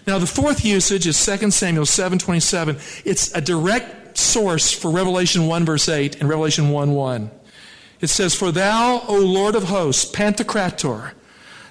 Now 0.07 0.19
the 0.19 0.27
fourth 0.27 0.65
usage 0.65 1.07
is 1.07 1.17
2 1.17 1.53
Samuel 1.53 1.87
7:27. 1.87 2.79
It's 3.05 3.33
a 3.35 3.41
direct 3.41 4.17
source 4.17 4.73
for 4.73 4.91
Revelation 4.91 5.47
1 5.47 5.65
verse 5.65 5.89
8 5.89 6.17
and 6.21 6.29
Revelation 6.29 6.71
1 6.71 6.93
1. 6.93 7.31
It 8.01 8.11
says, 8.11 8.35
For 8.35 8.51
thou, 8.51 9.03
O 9.07 9.17
Lord 9.17 9.55
of 9.55 9.65
hosts, 9.65 10.11
Pantocrator, 10.11 11.13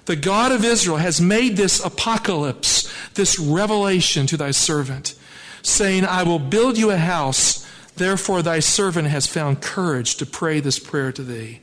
the 0.06 0.16
God 0.16 0.52
of 0.52 0.66
Israel 0.66 0.98
has 0.98 1.22
made 1.22 1.58
this 1.58 1.84
apocalypse, 1.84 2.92
this 3.14 3.38
revelation 3.38 4.28
to 4.28 4.38
thy 4.38 4.52
servant, 4.52 5.16
saying, 5.62 6.06
I 6.06 6.24
will 6.24 6.40
build 6.40 6.78
you 6.78 6.92
a 6.92 6.98
house. 6.98 7.68
Therefore, 7.96 8.42
thy 8.42 8.60
servant 8.60 9.10
has 9.10 9.28
found 9.28 9.62
courage 9.62 10.16
to 10.16 10.26
pray 10.26 10.60
this 10.60 10.80
prayer 10.80 11.12
to 11.12 11.24
thee. 11.24 11.62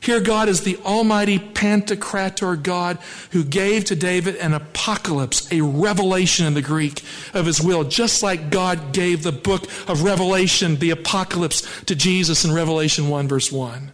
Here, 0.00 0.20
God 0.20 0.48
is 0.48 0.62
the 0.62 0.78
Almighty 0.78 1.38
Pantocrator 1.38 2.60
God 2.60 2.98
who 3.32 3.44
gave 3.44 3.84
to 3.84 3.94
David 3.94 4.36
an 4.36 4.54
apocalypse, 4.54 5.52
a 5.52 5.60
revelation 5.60 6.46
in 6.46 6.54
the 6.54 6.62
Greek 6.62 7.02
of 7.34 7.44
his 7.44 7.60
will, 7.60 7.84
just 7.84 8.22
like 8.22 8.50
God 8.50 8.92
gave 8.94 9.22
the 9.22 9.30
book 9.30 9.64
of 9.86 10.02
Revelation, 10.02 10.76
the 10.76 10.90
apocalypse, 10.90 11.84
to 11.84 11.94
Jesus 11.94 12.46
in 12.46 12.52
Revelation 12.52 13.10
1, 13.10 13.28
verse 13.28 13.52
1. 13.52 13.92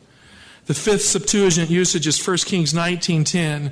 The 0.66 0.74
fifth 0.74 1.02
Septuagint 1.02 1.70
usage 1.70 2.08
is 2.08 2.26
1 2.26 2.38
Kings 2.38 2.72
19.10. 2.72 3.70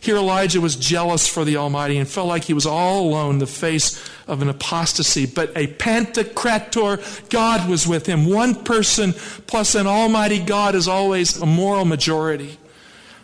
Here 0.00 0.16
Elijah 0.16 0.62
was 0.62 0.76
jealous 0.76 1.28
for 1.28 1.44
the 1.44 1.58
Almighty 1.58 1.98
and 1.98 2.08
felt 2.08 2.28
like 2.28 2.44
he 2.44 2.54
was 2.54 2.64
all 2.64 3.06
alone 3.06 3.34
in 3.34 3.38
the 3.38 3.46
face 3.46 4.02
of 4.26 4.40
an 4.40 4.48
apostasy. 4.48 5.26
But 5.26 5.50
a 5.54 5.66
Pantocrator 5.66 7.28
God 7.28 7.68
was 7.68 7.86
with 7.86 8.06
him. 8.06 8.24
One 8.24 8.54
person 8.54 9.12
plus 9.46 9.74
an 9.74 9.86
Almighty 9.86 10.38
God 10.38 10.74
is 10.74 10.88
always 10.88 11.36
a 11.36 11.44
moral 11.44 11.84
majority. 11.84 12.58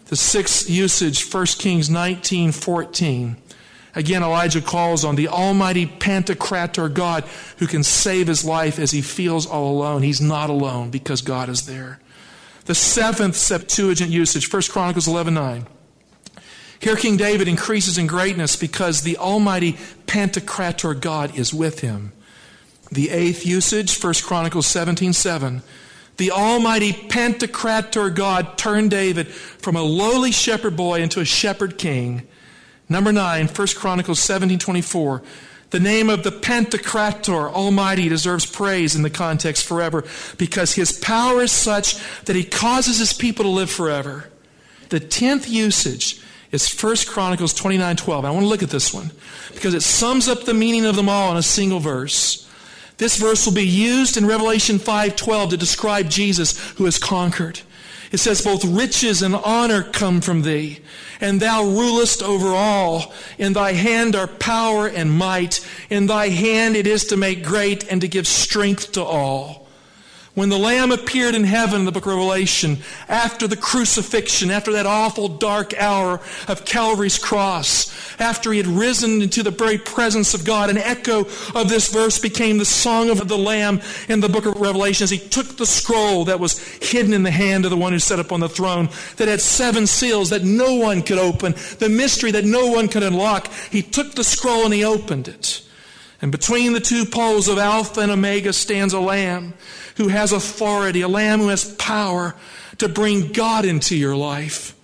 The 0.06 0.16
sixth 0.16 0.68
usage, 0.68 1.32
1 1.32 1.46
Kings 1.58 1.88
19.14. 1.88 3.36
Again, 3.94 4.22
Elijah 4.22 4.60
calls 4.60 5.06
on 5.06 5.16
the 5.16 5.28
Almighty 5.28 5.86
Pantocrator 5.86 6.92
God 6.92 7.24
who 7.56 7.66
can 7.66 7.82
save 7.82 8.26
his 8.26 8.44
life 8.44 8.78
as 8.78 8.90
he 8.90 9.00
feels 9.00 9.46
all 9.46 9.70
alone. 9.70 10.02
He's 10.02 10.20
not 10.20 10.50
alone 10.50 10.90
because 10.90 11.22
God 11.22 11.48
is 11.48 11.64
there. 11.64 11.98
The 12.66 12.74
seventh 12.74 13.36
Septuagint 13.36 14.10
usage, 14.10 14.52
1 14.52 14.62
Chronicles 14.70 15.06
11 15.08 15.34
9. 15.34 15.66
Here, 16.78 16.96
King 16.96 17.16
David 17.16 17.48
increases 17.48 17.96
in 17.96 18.06
greatness 18.06 18.56
because 18.56 19.02
the 19.02 19.16
Almighty 19.16 19.74
Pantocrator 20.06 21.00
God 21.00 21.38
is 21.38 21.54
with 21.54 21.80
him. 21.80 22.12
The 22.90 23.10
eighth 23.10 23.46
usage, 23.46 24.02
1 24.02 24.14
Chronicles 24.24 24.66
17 24.66 25.12
7. 25.12 25.62
The 26.16 26.30
Almighty 26.32 26.92
Pantocrator 26.92 28.14
God 28.14 28.58
turned 28.58 28.90
David 28.90 29.28
from 29.28 29.76
a 29.76 29.82
lowly 29.82 30.32
shepherd 30.32 30.76
boy 30.76 31.00
into 31.00 31.20
a 31.20 31.24
shepherd 31.24 31.78
king. 31.78 32.26
Number 32.88 33.12
9, 33.12 33.46
1 33.46 33.66
Chronicles 33.76 34.20
17 34.20 34.58
24. 34.58 35.22
The 35.70 35.80
name 35.80 36.08
of 36.08 36.22
the 36.22 36.30
Pantocrator, 36.30 37.52
Almighty, 37.52 38.08
deserves 38.08 38.46
praise 38.46 38.94
in 38.94 39.02
the 39.02 39.10
context 39.10 39.64
forever 39.64 40.04
because 40.38 40.74
his 40.74 40.92
power 40.92 41.42
is 41.42 41.52
such 41.52 41.96
that 42.24 42.36
he 42.36 42.44
causes 42.44 42.98
his 42.98 43.12
people 43.12 43.44
to 43.44 43.50
live 43.50 43.70
forever. 43.70 44.30
The 44.90 45.00
tenth 45.00 45.48
usage 45.48 46.20
is 46.52 46.72
1 46.72 46.96
Chronicles 47.08 47.52
29 47.52 47.96
12. 47.96 48.24
I 48.24 48.30
want 48.30 48.44
to 48.44 48.48
look 48.48 48.62
at 48.62 48.70
this 48.70 48.94
one 48.94 49.10
because 49.54 49.74
it 49.74 49.82
sums 49.82 50.28
up 50.28 50.44
the 50.44 50.54
meaning 50.54 50.86
of 50.86 50.94
them 50.94 51.08
all 51.08 51.32
in 51.32 51.36
a 51.36 51.42
single 51.42 51.80
verse. 51.80 52.48
This 52.98 53.16
verse 53.16 53.44
will 53.44 53.52
be 53.52 53.66
used 53.66 54.16
in 54.16 54.26
Revelation 54.26 54.78
5:12 54.78 55.50
to 55.50 55.56
describe 55.56 56.08
Jesus 56.08 56.56
who 56.76 56.84
has 56.84 56.98
conquered. 56.98 57.60
It 58.12 58.18
says, 58.18 58.42
Both 58.42 58.64
riches 58.64 59.22
and 59.22 59.34
honor 59.34 59.82
come 59.82 60.20
from 60.20 60.42
thee, 60.42 60.80
and 61.20 61.40
thou 61.40 61.64
rulest 61.64 62.22
over 62.22 62.48
all. 62.48 63.12
In 63.38 63.52
thy 63.52 63.72
hand 63.72 64.14
are 64.14 64.26
power 64.26 64.86
and 64.86 65.10
might. 65.12 65.66
In 65.90 66.06
thy 66.06 66.28
hand 66.28 66.76
it 66.76 66.86
is 66.86 67.06
to 67.06 67.16
make 67.16 67.44
great 67.44 67.90
and 67.90 68.00
to 68.00 68.08
give 68.08 68.26
strength 68.26 68.92
to 68.92 69.02
all. 69.02 69.65
When 70.36 70.50
the 70.50 70.58
Lamb 70.58 70.92
appeared 70.92 71.34
in 71.34 71.44
heaven 71.44 71.80
in 71.80 71.84
the 71.86 71.92
book 71.92 72.04
of 72.04 72.12
Revelation, 72.12 72.80
after 73.08 73.48
the 73.48 73.56
crucifixion, 73.56 74.50
after 74.50 74.70
that 74.72 74.84
awful 74.84 75.28
dark 75.28 75.72
hour 75.78 76.20
of 76.46 76.66
Calvary's 76.66 77.16
cross, 77.16 77.90
after 78.20 78.52
he 78.52 78.58
had 78.58 78.66
risen 78.66 79.22
into 79.22 79.42
the 79.42 79.50
very 79.50 79.78
presence 79.78 80.34
of 80.34 80.44
God, 80.44 80.68
an 80.68 80.76
echo 80.76 81.20
of 81.54 81.70
this 81.70 81.90
verse 81.90 82.18
became 82.18 82.58
the 82.58 82.66
song 82.66 83.08
of 83.08 83.26
the 83.28 83.38
Lamb 83.38 83.80
in 84.10 84.20
the 84.20 84.28
book 84.28 84.44
of 84.44 84.60
Revelation 84.60 85.04
as 85.04 85.10
he 85.10 85.16
took 85.16 85.56
the 85.56 85.64
scroll 85.64 86.26
that 86.26 86.38
was 86.38 86.58
hidden 86.82 87.14
in 87.14 87.22
the 87.22 87.30
hand 87.30 87.64
of 87.64 87.70
the 87.70 87.76
one 87.78 87.94
who 87.94 87.98
sat 87.98 88.20
upon 88.20 88.40
the 88.40 88.48
throne, 88.50 88.90
that 89.16 89.28
had 89.28 89.40
seven 89.40 89.86
seals 89.86 90.28
that 90.28 90.44
no 90.44 90.74
one 90.74 91.02
could 91.02 91.18
open, 91.18 91.54
the 91.78 91.88
mystery 91.88 92.30
that 92.32 92.44
no 92.44 92.66
one 92.66 92.88
could 92.88 93.02
unlock. 93.02 93.50
He 93.70 93.80
took 93.80 94.12
the 94.12 94.22
scroll 94.22 94.66
and 94.66 94.74
he 94.74 94.84
opened 94.84 95.28
it. 95.28 95.62
And 96.22 96.32
between 96.32 96.72
the 96.72 96.80
two 96.80 97.04
poles 97.04 97.48
of 97.48 97.58
Alpha 97.58 98.00
and 98.00 98.10
Omega 98.10 98.52
stands 98.52 98.94
a 98.94 99.00
lamb 99.00 99.54
who 99.96 100.08
has 100.08 100.32
authority, 100.32 101.02
a 101.02 101.08
lamb 101.08 101.40
who 101.40 101.48
has 101.48 101.74
power 101.74 102.34
to 102.78 102.88
bring 102.88 103.32
God 103.32 103.64
into 103.64 103.96
your 103.96 104.16
life. 104.16 104.74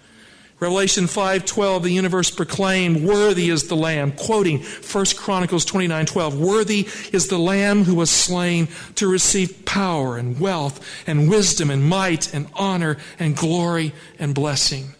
Revelation 0.62 1.08
5:12 1.08 1.82
the 1.82 1.90
universe 1.90 2.30
proclaimed 2.30 3.02
worthy 3.02 3.50
is 3.50 3.64
the 3.64 3.74
lamb 3.74 4.12
quoting 4.12 4.62
1 4.62 5.16
Chronicles 5.16 5.64
29:12 5.64 6.36
worthy 6.36 6.86
is 7.12 7.26
the 7.26 7.38
lamb 7.38 7.82
who 7.82 7.96
was 7.96 8.10
slain 8.10 8.68
to 8.94 9.08
receive 9.08 9.64
power 9.64 10.16
and 10.16 10.38
wealth 10.38 10.78
and 11.04 11.28
wisdom 11.28 11.68
and 11.68 11.84
might 11.84 12.32
and 12.32 12.46
honor 12.54 12.96
and 13.18 13.36
glory 13.36 13.92
and 14.20 14.36
blessing. 14.36 14.94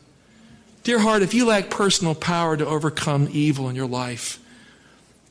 Dear 0.82 0.98
heart 0.98 1.22
if 1.22 1.32
you 1.32 1.46
lack 1.46 1.70
personal 1.70 2.16
power 2.16 2.56
to 2.56 2.66
overcome 2.66 3.28
evil 3.30 3.68
in 3.68 3.76
your 3.76 3.86
life 3.86 4.40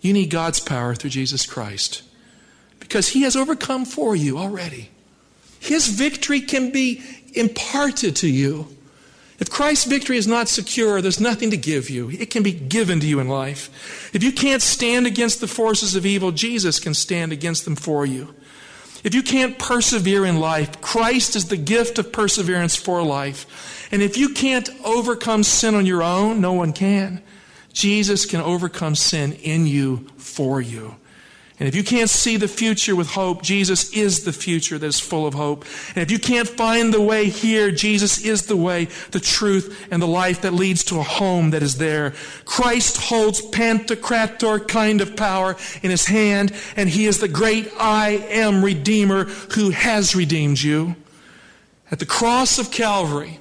you 0.01 0.13
need 0.13 0.29
God's 0.29 0.59
power 0.59 0.95
through 0.95 1.11
Jesus 1.11 1.45
Christ 1.45 2.01
because 2.79 3.09
He 3.09 3.21
has 3.21 3.35
overcome 3.35 3.85
for 3.85 4.15
you 4.15 4.37
already. 4.37 4.89
His 5.59 5.87
victory 5.87 6.41
can 6.41 6.71
be 6.71 7.03
imparted 7.33 8.15
to 8.17 8.27
you. 8.27 8.67
If 9.39 9.49
Christ's 9.49 9.85
victory 9.85 10.17
is 10.17 10.27
not 10.27 10.47
secure, 10.49 11.01
there's 11.01 11.19
nothing 11.19 11.49
to 11.51 11.57
give 11.57 11.89
you. 11.89 12.09
It 12.11 12.29
can 12.29 12.43
be 12.43 12.51
given 12.51 12.99
to 12.99 13.07
you 13.07 13.19
in 13.19 13.27
life. 13.27 14.11
If 14.13 14.23
you 14.23 14.31
can't 14.31 14.61
stand 14.61 15.07
against 15.07 15.41
the 15.41 15.47
forces 15.47 15.95
of 15.95 16.05
evil, 16.05 16.31
Jesus 16.31 16.79
can 16.79 16.93
stand 16.93 17.31
against 17.31 17.65
them 17.65 17.75
for 17.75 18.05
you. 18.05 18.35
If 19.03 19.15
you 19.15 19.23
can't 19.23 19.57
persevere 19.57 20.25
in 20.25 20.39
life, 20.39 20.79
Christ 20.79 21.35
is 21.35 21.47
the 21.47 21.57
gift 21.57 21.97
of 21.97 22.11
perseverance 22.11 22.75
for 22.75 23.01
life. 23.01 23.89
And 23.91 24.03
if 24.03 24.15
you 24.15 24.29
can't 24.29 24.69
overcome 24.83 25.43
sin 25.43 25.73
on 25.73 25.87
your 25.87 26.03
own, 26.03 26.39
no 26.39 26.53
one 26.53 26.71
can. 26.71 27.23
Jesus 27.73 28.25
can 28.25 28.41
overcome 28.41 28.95
sin 28.95 29.33
in 29.33 29.67
you 29.67 30.07
for 30.17 30.61
you. 30.61 30.95
And 31.61 31.67
if 31.67 31.75
you 31.75 31.83
can't 31.83 32.09
see 32.09 32.37
the 32.37 32.47
future 32.47 32.95
with 32.95 33.11
hope, 33.11 33.43
Jesus 33.43 33.93
is 33.93 34.23
the 34.23 34.33
future 34.33 34.79
that 34.79 34.87
is 34.87 34.99
full 34.99 35.27
of 35.27 35.35
hope. 35.35 35.63
And 35.89 35.97
if 35.97 36.09
you 36.09 36.17
can't 36.17 36.49
find 36.49 36.91
the 36.91 36.99
way 36.99 37.29
here, 37.29 37.69
Jesus 37.69 38.25
is 38.25 38.47
the 38.47 38.57
way, 38.57 38.85
the 39.11 39.19
truth, 39.19 39.87
and 39.91 40.01
the 40.01 40.07
life 40.07 40.41
that 40.41 40.55
leads 40.55 40.83
to 40.85 40.97
a 40.97 41.03
home 41.03 41.51
that 41.51 41.61
is 41.61 41.77
there. 41.77 42.15
Christ 42.45 42.97
holds 42.97 43.43
Pantocrator 43.43 44.67
kind 44.67 45.01
of 45.01 45.15
power 45.15 45.55
in 45.83 45.91
his 45.91 46.07
hand, 46.07 46.51
and 46.75 46.89
he 46.89 47.05
is 47.05 47.19
the 47.19 47.27
great 47.27 47.71
I 47.79 48.25
am 48.31 48.65
Redeemer 48.65 49.25
who 49.25 49.69
has 49.69 50.15
redeemed 50.15 50.63
you. 50.63 50.95
At 51.91 51.99
the 51.99 52.07
cross 52.07 52.57
of 52.57 52.71
Calvary, 52.71 53.37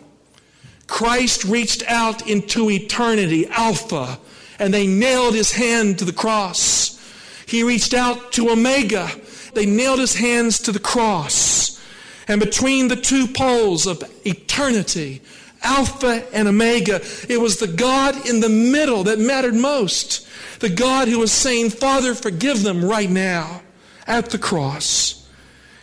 Christ 0.90 1.44
reached 1.44 1.84
out 1.86 2.28
into 2.28 2.68
eternity, 2.68 3.46
Alpha, 3.46 4.18
and 4.58 4.74
they 4.74 4.88
nailed 4.88 5.34
his 5.34 5.52
hand 5.52 6.00
to 6.00 6.04
the 6.04 6.12
cross. 6.12 7.00
He 7.46 7.62
reached 7.62 7.94
out 7.94 8.32
to 8.32 8.50
Omega. 8.50 9.08
They 9.54 9.66
nailed 9.66 10.00
his 10.00 10.16
hands 10.16 10.58
to 10.58 10.72
the 10.72 10.80
cross. 10.80 11.80
And 12.26 12.40
between 12.40 12.88
the 12.88 12.96
two 12.96 13.28
poles 13.28 13.86
of 13.86 14.02
eternity, 14.26 15.22
Alpha 15.62 16.26
and 16.34 16.48
Omega, 16.48 17.00
it 17.28 17.40
was 17.40 17.58
the 17.58 17.68
God 17.68 18.28
in 18.28 18.40
the 18.40 18.48
middle 18.48 19.04
that 19.04 19.18
mattered 19.18 19.54
most. 19.54 20.26
The 20.58 20.68
God 20.68 21.06
who 21.06 21.20
was 21.20 21.32
saying, 21.32 21.70
Father, 21.70 22.14
forgive 22.14 22.62
them 22.64 22.84
right 22.84 23.08
now 23.08 23.62
at 24.08 24.30
the 24.30 24.38
cross. 24.38 25.26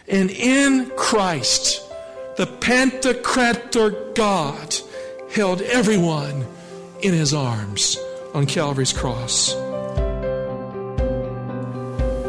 And 0.07 0.29
in 0.29 0.91
Christ, 0.97 1.81
the 2.35 2.45
Pantocrator 2.45 4.13
God 4.13 4.75
held 5.31 5.61
everyone 5.61 6.45
in 7.01 7.13
his 7.13 7.33
arms 7.33 7.97
on 8.33 8.45
Calvary's 8.45 8.93
cross. 8.93 9.53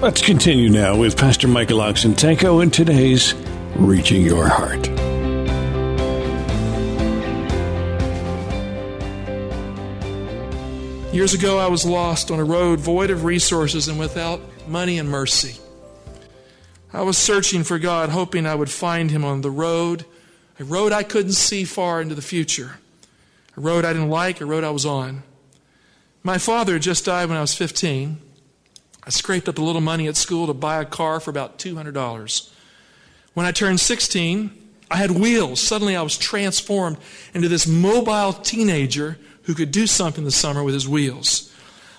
Let's 0.00 0.22
continue 0.22 0.68
now 0.68 0.96
with 0.96 1.16
Pastor 1.16 1.48
Michael 1.48 1.80
Oxentenko 1.80 2.62
in 2.62 2.70
today's 2.70 3.34
Reaching 3.74 4.22
Your 4.22 4.46
Heart. 4.46 4.86
Years 11.12 11.34
ago, 11.34 11.58
I 11.58 11.66
was 11.66 11.84
lost 11.84 12.30
on 12.30 12.38
a 12.38 12.44
road 12.44 12.78
void 12.78 13.10
of 13.10 13.24
resources 13.24 13.88
and 13.88 13.98
without 13.98 14.40
money 14.68 15.00
and 15.00 15.10
mercy. 15.10 15.60
I 16.92 17.02
was 17.02 17.18
searching 17.18 17.64
for 17.64 17.80
God, 17.80 18.10
hoping 18.10 18.46
I 18.46 18.54
would 18.54 18.70
find 18.70 19.10
Him 19.10 19.24
on 19.24 19.40
the 19.40 19.50
road, 19.50 20.04
a 20.60 20.64
road 20.64 20.92
I 20.92 21.02
couldn't 21.02 21.32
see 21.32 21.64
far 21.64 22.00
into 22.00 22.14
the 22.14 22.22
future, 22.22 22.78
a 23.56 23.60
road 23.60 23.84
I 23.84 23.94
didn't 23.94 24.10
like, 24.10 24.40
a 24.40 24.46
road 24.46 24.62
I 24.62 24.70
was 24.70 24.86
on. 24.86 25.24
My 26.22 26.38
father 26.38 26.74
had 26.74 26.82
just 26.82 27.04
died 27.04 27.28
when 27.28 27.36
I 27.36 27.40
was 27.40 27.56
15. 27.56 28.27
I 29.08 29.10
scraped 29.10 29.48
up 29.48 29.56
a 29.56 29.62
little 29.62 29.80
money 29.80 30.06
at 30.06 30.18
school 30.18 30.48
to 30.48 30.52
buy 30.52 30.82
a 30.82 30.84
car 30.84 31.18
for 31.18 31.30
about 31.30 31.58
$200. 31.58 32.50
When 33.32 33.46
I 33.46 33.52
turned 33.52 33.80
16, 33.80 34.50
I 34.90 34.96
had 34.96 35.12
wheels. 35.12 35.62
Suddenly 35.62 35.96
I 35.96 36.02
was 36.02 36.18
transformed 36.18 36.98
into 37.32 37.48
this 37.48 37.66
mobile 37.66 38.34
teenager 38.34 39.16
who 39.44 39.54
could 39.54 39.70
do 39.70 39.86
something 39.86 40.24
this 40.24 40.36
summer 40.36 40.62
with 40.62 40.74
his 40.74 40.86
wheels. 40.86 41.50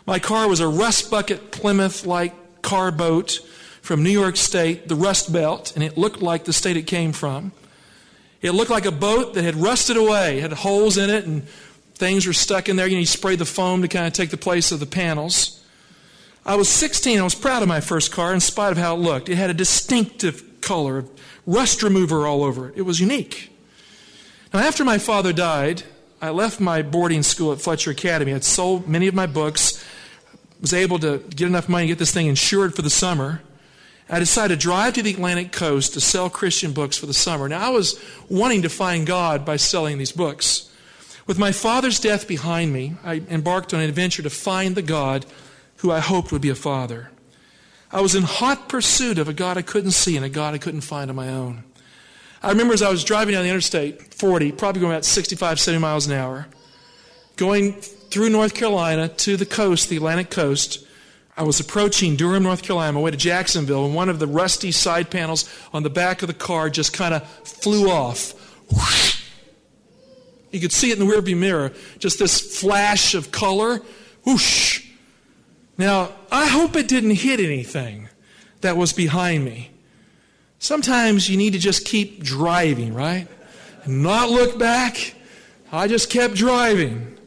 My 0.06 0.20
car 0.20 0.48
was 0.48 0.60
a 0.60 0.68
rust 0.68 1.10
bucket 1.10 1.52
Plymouth 1.52 2.06
like 2.06 2.62
car 2.62 2.92
boat 2.92 3.40
from 3.82 4.04
New 4.04 4.12
York 4.12 4.38
State, 4.38 4.88
the 4.88 4.94
Rust 4.94 5.34
Belt, 5.34 5.72
and 5.74 5.84
it 5.84 5.98
looked 5.98 6.22
like 6.22 6.44
the 6.44 6.54
state 6.54 6.78
it 6.78 6.84
came 6.84 7.12
from. 7.12 7.54
It 8.44 8.52
looked 8.52 8.70
like 8.70 8.86
a 8.86 8.92
boat 8.92 9.34
that 9.34 9.44
had 9.44 9.56
rusted 9.56 9.98
away, 9.98 10.42
had 10.42 10.54
holes 10.54 10.96
in 11.00 11.10
it, 11.10 11.26
and 11.26 11.48
things 11.96 12.28
were 12.28 12.34
stuck 12.34 12.70
in 12.70 12.76
there. 12.76 12.86
You 12.86 12.98
know, 12.98 13.00
you 13.00 13.08
sprayed 13.08 13.40
the 13.40 13.46
foam 13.46 13.82
to 13.82 13.88
kind 13.88 14.06
of 14.06 14.14
take 14.14 14.30
the 14.30 14.38
place 14.38 14.72
of 14.72 14.80
the 14.80 14.86
panels. 14.86 15.59
I 16.50 16.56
was 16.56 16.68
16. 16.68 17.20
I 17.20 17.22
was 17.22 17.36
proud 17.36 17.62
of 17.62 17.68
my 17.68 17.80
first 17.80 18.12
car 18.12 18.34
in 18.34 18.40
spite 18.40 18.72
of 18.72 18.80
how 18.80 18.96
it 18.96 18.98
looked. 18.98 19.30
It 19.30 19.36
had 19.36 19.52
a 19.52 19.54
distinctive 19.54 20.62
color, 20.62 20.98
of 20.98 21.12
rust 21.46 21.84
remover 21.84 22.26
all 22.26 22.44
over 22.44 22.70
it. 22.70 22.74
It 22.76 22.82
was 22.82 23.00
unique. 23.00 23.56
Now, 24.52 24.62
after 24.62 24.84
my 24.84 24.98
father 24.98 25.32
died, 25.32 25.84
I 26.20 26.32
left 26.32 26.60
my 26.60 26.82
boarding 26.82 27.22
school 27.22 27.52
at 27.52 27.62
Fletcher 27.62 27.92
Academy. 27.92 28.34
I'd 28.34 28.44
sold 28.44 28.88
many 28.88 29.08
of 29.08 29.14
my 29.14 29.28
books, 29.28 29.86
was 30.60 30.74
able 30.74 30.98
to 30.98 31.20
get 31.20 31.48
enough 31.48 31.70
money 31.70 31.84
to 31.84 31.90
get 31.90 32.00
this 32.00 32.12
thing 32.12 32.26
insured 32.26 32.76
for 32.76 32.82
the 32.82 32.90
summer. 32.90 33.44
I 34.10 34.18
decided 34.18 34.60
to 34.60 34.60
drive 34.60 34.96
to 34.96 35.04
the 35.04 35.12
Atlantic 35.12 35.52
coast 35.52 35.94
to 35.94 36.02
sell 36.02 36.32
Christian 36.32 36.74
books 36.74 36.98
for 36.98 37.06
the 37.06 37.14
summer. 37.14 37.48
Now, 37.48 37.68
I 37.68 37.70
was 37.70 38.04
wanting 38.28 38.64
to 38.64 38.70
find 38.70 39.06
God 39.06 39.46
by 39.46 39.58
selling 39.58 40.00
these 40.00 40.14
books. 40.14 40.68
With 41.28 41.38
my 41.38 41.52
father's 41.52 42.00
death 42.00 42.28
behind 42.28 42.74
me, 42.74 42.96
I 43.04 43.22
embarked 43.30 43.72
on 43.72 43.82
an 43.82 43.88
adventure 43.88 44.24
to 44.24 44.32
find 44.32 44.74
the 44.74 44.82
God 44.82 45.28
who 45.80 45.92
I 45.92 46.00
hoped 46.00 46.32
would 46.32 46.42
be 46.42 46.50
a 46.50 46.56
father. 46.56 47.10
I 47.92 48.02
was 48.02 48.16
in 48.16 48.24
hot 48.24 48.70
pursuit 48.70 49.18
of 49.18 49.28
a 49.28 49.34
God 49.34 49.58
I 49.58 49.62
couldn't 49.62 49.92
see 49.92 50.16
and 50.16 50.26
a 50.26 50.30
God 50.30 50.54
I 50.54 50.58
couldn't 50.58 50.82
find 50.82 51.10
on 51.10 51.16
my 51.16 51.30
own. 51.30 51.64
I 52.42 52.50
remember 52.50 52.74
as 52.74 52.82
I 52.82 52.90
was 52.90 53.04
driving 53.04 53.34
down 53.34 53.44
the 53.44 53.50
interstate, 53.50 54.14
40, 54.14 54.52
probably 54.54 54.82
going 54.82 54.94
about 54.94 55.06
65, 55.06 55.60
70 55.60 55.82
miles 55.82 56.08
an 56.08 56.14
hour, 56.14 56.48
going 57.36 57.74
through 57.74 58.30
North 58.30 58.54
Carolina 58.54 59.10
to 59.10 59.36
the 59.36 59.46
coast, 59.46 59.90
the 59.90 59.98
Atlantic 59.98 60.30
coast. 60.30 60.86
I 61.36 61.44
was 61.44 61.60
approaching 61.60 62.16
Durham, 62.16 62.44
North 62.44 62.62
Carolina, 62.62 62.94
my 62.94 63.02
way 63.02 63.12
to 63.12 63.18
Jacksonville, 63.18 63.86
and 63.86 63.96
one 63.96 64.10
of 64.10 64.20
the 64.20 64.28
rusty 64.28 64.72
side 64.72 65.10
panels 65.10 65.50
on 65.74 65.84
the 65.84 65.90
back 65.90 66.22
of 66.22 66.28
the 66.28 66.34
car 66.34 66.70
just 66.70 66.94
kind 66.94 67.14
of 67.14 67.28
flew 67.46 67.90
off. 67.90 68.34
You 70.52 70.60
could 70.60 70.72
see 70.72 70.92
it 70.92 71.00
in 71.00 71.08
the 71.08 71.14
rearview 71.14 71.38
mirror, 71.38 71.72
just 71.98 72.20
this 72.20 72.60
flash 72.60 73.16
of 73.16 73.32
color. 73.32 73.82
Whoosh! 74.26 74.89
Now, 75.80 76.12
I 76.30 76.48
hope 76.48 76.76
it 76.76 76.90
didn't 76.90 77.12
hit 77.12 77.40
anything 77.40 78.10
that 78.60 78.76
was 78.76 78.92
behind 78.92 79.46
me. 79.46 79.72
Sometimes 80.60 81.30
you 81.30 81.38
need 81.38 81.54
to 81.54 81.60
just 81.60 81.86
keep 81.86 82.22
driving, 82.22 82.94
right? 82.94 83.30
And 83.86 84.04
not 84.04 84.30
look 84.30 84.60
back. 84.60 85.16
I 85.72 85.88
just 85.88 86.10
kept 86.10 86.36
driving. 86.36 87.18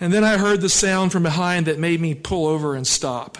And 0.00 0.12
then 0.12 0.24
I 0.24 0.36
heard 0.36 0.62
the 0.62 0.68
sound 0.68 1.12
from 1.12 1.22
behind 1.22 1.66
that 1.66 1.78
made 1.78 2.00
me 2.00 2.14
pull 2.14 2.48
over 2.48 2.74
and 2.74 2.84
stop. 2.84 3.38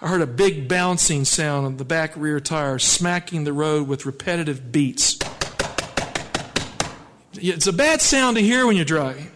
I 0.00 0.08
heard 0.08 0.20
a 0.20 0.26
big 0.26 0.66
bouncing 0.66 1.24
sound 1.24 1.64
on 1.64 1.76
the 1.76 1.84
back 1.84 2.16
rear 2.16 2.40
tire, 2.40 2.80
smacking 2.80 3.44
the 3.44 3.52
road 3.52 3.86
with 3.86 4.04
repetitive 4.04 4.72
beats. 4.72 5.16
It's 7.34 7.68
a 7.68 7.72
bad 7.72 8.02
sound 8.02 8.36
to 8.36 8.42
hear 8.42 8.66
when 8.66 8.74
you're 8.74 8.84
driving. 8.84 9.30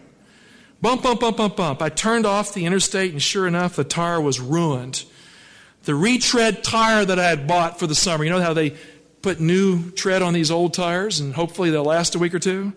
Bump, 0.81 1.03
bump, 1.03 1.19
bump, 1.19 1.37
bump, 1.37 1.55
bump. 1.55 1.81
I 1.81 1.89
turned 1.89 2.25
off 2.25 2.53
the 2.53 2.65
interstate, 2.65 3.11
and 3.11 3.21
sure 3.21 3.47
enough, 3.47 3.75
the 3.75 3.83
tire 3.83 4.19
was 4.19 4.39
ruined. 4.39 5.05
The 5.83 5.93
retread 5.93 6.63
tire 6.63 7.05
that 7.05 7.19
I 7.19 7.29
had 7.29 7.47
bought 7.47 7.79
for 7.79 7.87
the 7.87 7.95
summer, 7.95 8.23
you 8.23 8.29
know 8.29 8.41
how 8.41 8.53
they 8.53 8.75
put 9.21 9.39
new 9.39 9.91
tread 9.91 10.21
on 10.21 10.33
these 10.33 10.49
old 10.49 10.73
tires 10.73 11.19
and 11.19 11.35
hopefully 11.35 11.69
they'll 11.69 11.83
last 11.83 12.15
a 12.15 12.19
week 12.19 12.33
or 12.33 12.39
two? 12.39 12.73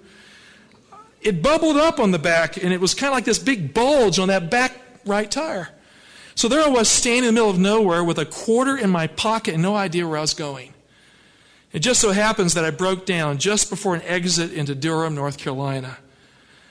It 1.22 1.42
bubbled 1.42 1.78
up 1.78 1.98
on 1.98 2.10
the 2.10 2.18
back, 2.18 2.62
and 2.62 2.72
it 2.72 2.80
was 2.80 2.92
kind 2.94 3.08
of 3.08 3.14
like 3.14 3.24
this 3.24 3.38
big 3.38 3.72
bulge 3.72 4.18
on 4.18 4.28
that 4.28 4.50
back 4.50 4.78
right 5.06 5.30
tire. 5.30 5.70
So 6.34 6.48
there 6.48 6.62
I 6.62 6.68
was 6.68 6.88
standing 6.88 7.28
in 7.28 7.34
the 7.34 7.40
middle 7.40 7.50
of 7.50 7.58
nowhere 7.58 8.04
with 8.04 8.18
a 8.18 8.26
quarter 8.26 8.76
in 8.76 8.90
my 8.90 9.06
pocket 9.06 9.54
and 9.54 9.62
no 9.62 9.74
idea 9.74 10.06
where 10.06 10.18
I 10.18 10.20
was 10.20 10.34
going. 10.34 10.74
It 11.72 11.78
just 11.78 12.00
so 12.00 12.12
happens 12.12 12.54
that 12.54 12.64
I 12.64 12.70
broke 12.70 13.06
down 13.06 13.38
just 13.38 13.70
before 13.70 13.94
an 13.94 14.02
exit 14.02 14.52
into 14.52 14.74
Durham, 14.74 15.14
North 15.14 15.38
Carolina. 15.38 15.98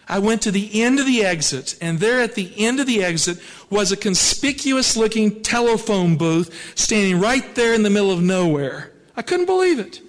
I 0.08 0.20
went 0.20 0.42
to 0.42 0.52
the 0.52 0.82
end 0.82 1.00
of 1.00 1.06
the 1.06 1.24
exit, 1.24 1.76
and 1.80 2.00
there 2.00 2.20
at 2.20 2.36
the 2.36 2.52
end 2.58 2.80
of 2.80 2.88
the 2.88 3.04
exit 3.04 3.40
was 3.70 3.92
a 3.92 3.98
conspicuous 3.98 4.98
looking 4.98 5.42
telephone 5.42 6.18
booth 6.18 6.74
standing 6.76 7.20
right 7.20 7.56
there 7.56 7.74
in 7.74 7.84
the 7.84 7.90
middle 7.90 8.12
of 8.12 8.22
nowhere. 8.22 8.92
I 9.16 9.22
couldn't 9.22 9.46
believe 9.46 9.80
it. 9.80 10.02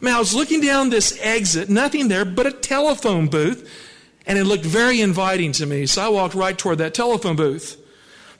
I 0.00 0.04
mean, 0.04 0.14
I 0.14 0.18
was 0.18 0.34
looking 0.34 0.60
down 0.60 0.90
this 0.90 1.18
exit, 1.22 1.70
nothing 1.70 2.08
there 2.08 2.24
but 2.24 2.46
a 2.46 2.52
telephone 2.52 3.28
booth, 3.28 3.68
And 4.26 4.38
it 4.38 4.44
looked 4.44 4.64
very 4.64 5.00
inviting 5.00 5.52
to 5.52 5.66
me, 5.66 5.86
so 5.86 6.02
I 6.02 6.08
walked 6.08 6.34
right 6.34 6.56
toward 6.56 6.78
that 6.78 6.94
telephone 6.94 7.36
booth. 7.36 7.76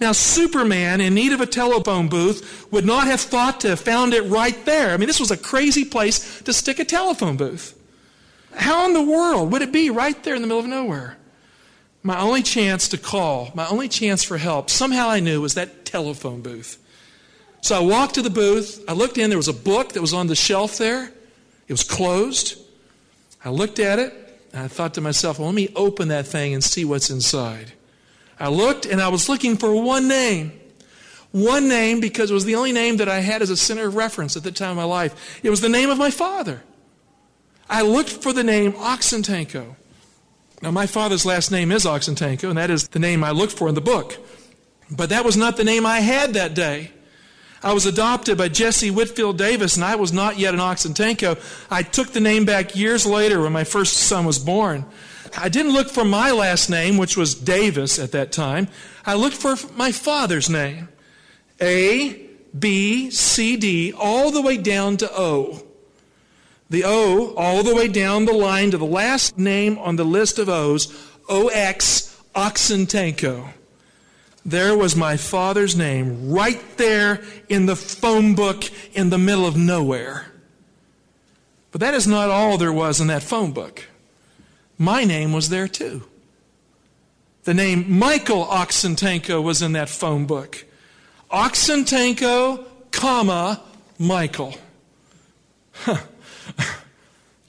Now, 0.00 0.12
Superman 0.12 1.00
in 1.00 1.14
need 1.14 1.32
of 1.32 1.40
a 1.40 1.46
telephone 1.46 2.08
booth 2.08 2.66
would 2.72 2.84
not 2.84 3.06
have 3.06 3.20
thought 3.20 3.60
to 3.60 3.68
have 3.70 3.80
found 3.80 4.14
it 4.14 4.22
right 4.22 4.64
there. 4.64 4.90
I 4.90 4.96
mean, 4.96 5.06
this 5.06 5.20
was 5.20 5.30
a 5.30 5.36
crazy 5.36 5.84
place 5.84 6.40
to 6.42 6.52
stick 6.52 6.78
a 6.78 6.84
telephone 6.84 7.36
booth. 7.36 7.78
How 8.54 8.86
in 8.86 8.92
the 8.92 9.02
world 9.02 9.52
would 9.52 9.62
it 9.62 9.72
be 9.72 9.90
right 9.90 10.20
there 10.24 10.34
in 10.34 10.42
the 10.42 10.46
middle 10.46 10.60
of 10.60 10.66
nowhere? 10.66 11.16
My 12.02 12.20
only 12.20 12.42
chance 12.42 12.88
to 12.88 12.98
call, 12.98 13.52
my 13.54 13.66
only 13.68 13.88
chance 13.88 14.24
for 14.24 14.36
help, 14.36 14.70
somehow 14.70 15.08
I 15.08 15.20
knew 15.20 15.40
was 15.40 15.54
that 15.54 15.84
telephone 15.84 16.42
booth. 16.42 16.78
So 17.60 17.76
I 17.76 17.80
walked 17.80 18.16
to 18.16 18.22
the 18.22 18.30
booth. 18.30 18.82
I 18.88 18.92
looked 18.92 19.18
in. 19.18 19.30
There 19.30 19.36
was 19.36 19.48
a 19.48 19.52
book 19.52 19.92
that 19.92 20.00
was 20.00 20.12
on 20.12 20.26
the 20.26 20.34
shelf 20.34 20.78
there. 20.78 21.12
It 21.68 21.72
was 21.72 21.84
closed. 21.84 22.58
I 23.44 23.50
looked 23.50 23.78
at 23.78 24.00
it. 24.00 24.12
And 24.52 24.64
I 24.64 24.68
thought 24.68 24.94
to 24.94 25.00
myself, 25.00 25.38
well, 25.38 25.46
let 25.46 25.54
me 25.54 25.68
open 25.76 26.08
that 26.08 26.26
thing 26.26 26.54
and 26.54 26.62
see 26.62 26.84
what's 26.84 27.08
inside. 27.08 27.72
I 28.38 28.48
looked 28.48 28.84
and 28.84 29.00
I 29.00 29.08
was 29.08 29.28
looking 29.28 29.56
for 29.56 29.72
one 29.80 30.08
name. 30.08 30.52
One 31.30 31.68
name 31.68 32.00
because 32.00 32.30
it 32.30 32.34
was 32.34 32.44
the 32.44 32.56
only 32.56 32.72
name 32.72 32.98
that 32.98 33.08
I 33.08 33.20
had 33.20 33.40
as 33.40 33.48
a 33.48 33.56
center 33.56 33.86
of 33.86 33.94
reference 33.94 34.36
at 34.36 34.42
the 34.42 34.52
time 34.52 34.72
of 34.72 34.76
my 34.76 34.84
life. 34.84 35.40
It 35.42 35.48
was 35.48 35.60
the 35.60 35.68
name 35.68 35.88
of 35.88 35.98
my 35.98 36.10
father. 36.10 36.62
I 37.72 37.80
looked 37.80 38.10
for 38.10 38.34
the 38.34 38.44
name 38.44 38.74
Oxentenko. 38.74 39.76
Now, 40.60 40.70
my 40.70 40.86
father's 40.86 41.24
last 41.24 41.50
name 41.50 41.72
is 41.72 41.86
Oxentenko, 41.86 42.50
and 42.50 42.58
that 42.58 42.68
is 42.70 42.88
the 42.88 42.98
name 42.98 43.24
I 43.24 43.30
looked 43.30 43.54
for 43.54 43.66
in 43.66 43.74
the 43.74 43.80
book. 43.80 44.18
But 44.90 45.08
that 45.08 45.24
was 45.24 45.38
not 45.38 45.56
the 45.56 45.64
name 45.64 45.86
I 45.86 46.00
had 46.00 46.34
that 46.34 46.52
day. 46.52 46.90
I 47.62 47.72
was 47.72 47.86
adopted 47.86 48.36
by 48.36 48.48
Jesse 48.48 48.90
Whitfield 48.90 49.38
Davis, 49.38 49.76
and 49.76 49.84
I 49.86 49.96
was 49.96 50.12
not 50.12 50.38
yet 50.38 50.52
an 50.52 50.60
Oxentenko. 50.60 51.40
I 51.70 51.82
took 51.82 52.12
the 52.12 52.20
name 52.20 52.44
back 52.44 52.76
years 52.76 53.06
later 53.06 53.40
when 53.40 53.52
my 53.52 53.64
first 53.64 53.94
son 53.94 54.26
was 54.26 54.38
born. 54.38 54.84
I 55.38 55.48
didn't 55.48 55.72
look 55.72 55.88
for 55.88 56.04
my 56.04 56.30
last 56.30 56.68
name, 56.68 56.98
which 56.98 57.16
was 57.16 57.34
Davis 57.34 57.98
at 57.98 58.12
that 58.12 58.32
time. 58.32 58.68
I 59.06 59.14
looked 59.14 59.36
for 59.36 59.56
my 59.76 59.92
father's 59.92 60.50
name 60.50 60.88
A, 61.58 62.28
B, 62.56 63.10
C, 63.10 63.56
D, 63.56 63.94
all 63.94 64.30
the 64.30 64.42
way 64.42 64.58
down 64.58 64.98
to 64.98 65.10
O. 65.10 65.62
The 66.72 66.84
O, 66.86 67.34
all 67.34 67.62
the 67.62 67.74
way 67.74 67.86
down 67.86 68.24
the 68.24 68.32
line 68.32 68.70
to 68.70 68.78
the 68.78 68.86
last 68.86 69.36
name 69.36 69.76
on 69.76 69.96
the 69.96 70.06
list 70.06 70.38
of 70.38 70.48
O's, 70.48 70.88
OX 71.28 72.18
Oxentenko. 72.34 73.50
There 74.46 74.74
was 74.74 74.96
my 74.96 75.18
father's 75.18 75.76
name 75.76 76.32
right 76.32 76.62
there 76.78 77.20
in 77.50 77.66
the 77.66 77.76
phone 77.76 78.34
book 78.34 78.64
in 78.94 79.10
the 79.10 79.18
middle 79.18 79.46
of 79.46 79.54
nowhere. 79.54 80.32
But 81.72 81.82
that 81.82 81.92
is 81.92 82.06
not 82.06 82.30
all 82.30 82.56
there 82.56 82.72
was 82.72 83.02
in 83.02 83.08
that 83.08 83.22
phone 83.22 83.52
book. 83.52 83.86
My 84.78 85.04
name 85.04 85.34
was 85.34 85.50
there 85.50 85.68
too. 85.68 86.04
The 87.44 87.52
name 87.52 87.98
Michael 87.98 88.46
Oxentenko 88.46 89.42
was 89.42 89.60
in 89.60 89.72
that 89.72 89.90
phone 89.90 90.24
book. 90.24 90.64
Oxentenko, 91.30 92.64
comma, 92.92 93.60
Michael. 93.98 94.54
Huh. 95.72 95.98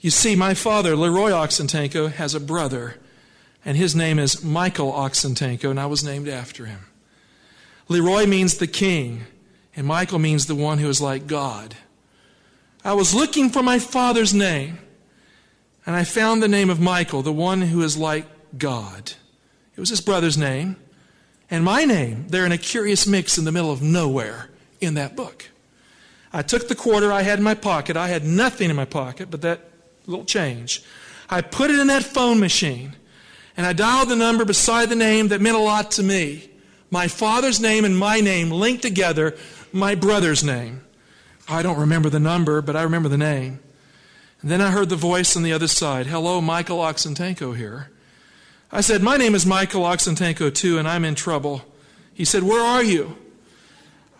You 0.00 0.10
see, 0.10 0.36
my 0.36 0.52
father, 0.52 0.94
Leroy 0.96 1.30
Oxentenko, 1.30 2.12
has 2.12 2.34
a 2.34 2.40
brother 2.40 2.96
and 3.64 3.76
his 3.76 3.96
name 3.96 4.18
is 4.18 4.44
Michael 4.44 4.92
Oxentenko, 4.92 5.70
and 5.70 5.80
I 5.80 5.86
was 5.86 6.04
named 6.04 6.28
after 6.28 6.66
him. 6.66 6.80
Leroy 7.88 8.26
means 8.26 8.58
the 8.58 8.66
king, 8.66 9.24
and 9.74 9.86
Michael 9.86 10.18
means 10.18 10.46
the 10.46 10.54
one 10.54 10.78
who 10.78 10.88
is 10.88 11.00
like 11.00 11.26
God. 11.26 11.74
I 12.84 12.92
was 12.92 13.14
looking 13.14 13.48
for 13.48 13.62
my 13.62 13.78
father's 13.78 14.34
name, 14.34 14.78
and 15.86 15.96
I 15.96 16.04
found 16.04 16.42
the 16.42 16.48
name 16.48 16.68
of 16.68 16.80
Michael, 16.80 17.22
the 17.22 17.32
one 17.32 17.62
who 17.62 17.82
is 17.82 17.96
like 17.96 18.26
God. 18.58 19.12
It 19.76 19.80
was 19.80 19.88
his 19.88 20.02
brother's 20.02 20.36
name, 20.36 20.76
and 21.50 21.64
my 21.64 21.84
name. 21.84 22.26
They're 22.28 22.46
in 22.46 22.52
a 22.52 22.58
curious 22.58 23.06
mix 23.06 23.38
in 23.38 23.44
the 23.44 23.52
middle 23.52 23.72
of 23.72 23.82
nowhere 23.82 24.50
in 24.80 24.94
that 24.94 25.16
book. 25.16 25.50
I 26.34 26.42
took 26.42 26.66
the 26.66 26.74
quarter 26.74 27.12
I 27.12 27.22
had 27.22 27.38
in 27.38 27.44
my 27.44 27.54
pocket. 27.54 27.96
I 27.96 28.08
had 28.08 28.24
nothing 28.24 28.68
in 28.68 28.74
my 28.74 28.84
pocket 28.84 29.30
but 29.30 29.42
that 29.42 29.60
little 30.04 30.24
change. 30.24 30.82
I 31.30 31.40
put 31.40 31.70
it 31.70 31.78
in 31.78 31.86
that 31.86 32.02
phone 32.02 32.40
machine 32.40 32.96
and 33.56 33.64
I 33.64 33.72
dialed 33.72 34.08
the 34.08 34.16
number 34.16 34.44
beside 34.44 34.88
the 34.88 34.96
name 34.96 35.28
that 35.28 35.40
meant 35.40 35.56
a 35.56 35.60
lot 35.60 35.92
to 35.92 36.02
me. 36.02 36.50
My 36.90 37.06
father's 37.06 37.60
name 37.60 37.84
and 37.84 37.96
my 37.96 38.18
name 38.18 38.50
linked 38.50 38.82
together, 38.82 39.36
my 39.72 39.94
brother's 39.94 40.42
name. 40.42 40.84
I 41.48 41.62
don't 41.62 41.78
remember 41.78 42.10
the 42.10 42.18
number, 42.18 42.60
but 42.60 42.74
I 42.74 42.82
remember 42.82 43.08
the 43.08 43.16
name. 43.16 43.60
And 44.42 44.50
then 44.50 44.60
I 44.60 44.72
heard 44.72 44.88
the 44.88 44.96
voice 44.96 45.36
on 45.36 45.44
the 45.44 45.52
other 45.52 45.68
side 45.68 46.08
Hello, 46.08 46.40
Michael 46.40 46.78
Oxentenko 46.78 47.56
here. 47.56 47.90
I 48.72 48.80
said, 48.80 49.02
My 49.02 49.16
name 49.16 49.36
is 49.36 49.46
Michael 49.46 49.82
Oxentenko, 49.82 50.52
too, 50.52 50.78
and 50.78 50.88
I'm 50.88 51.04
in 51.04 51.14
trouble. 51.14 51.62
He 52.12 52.24
said, 52.24 52.42
Where 52.42 52.60
are 52.60 52.82
you? 52.82 53.16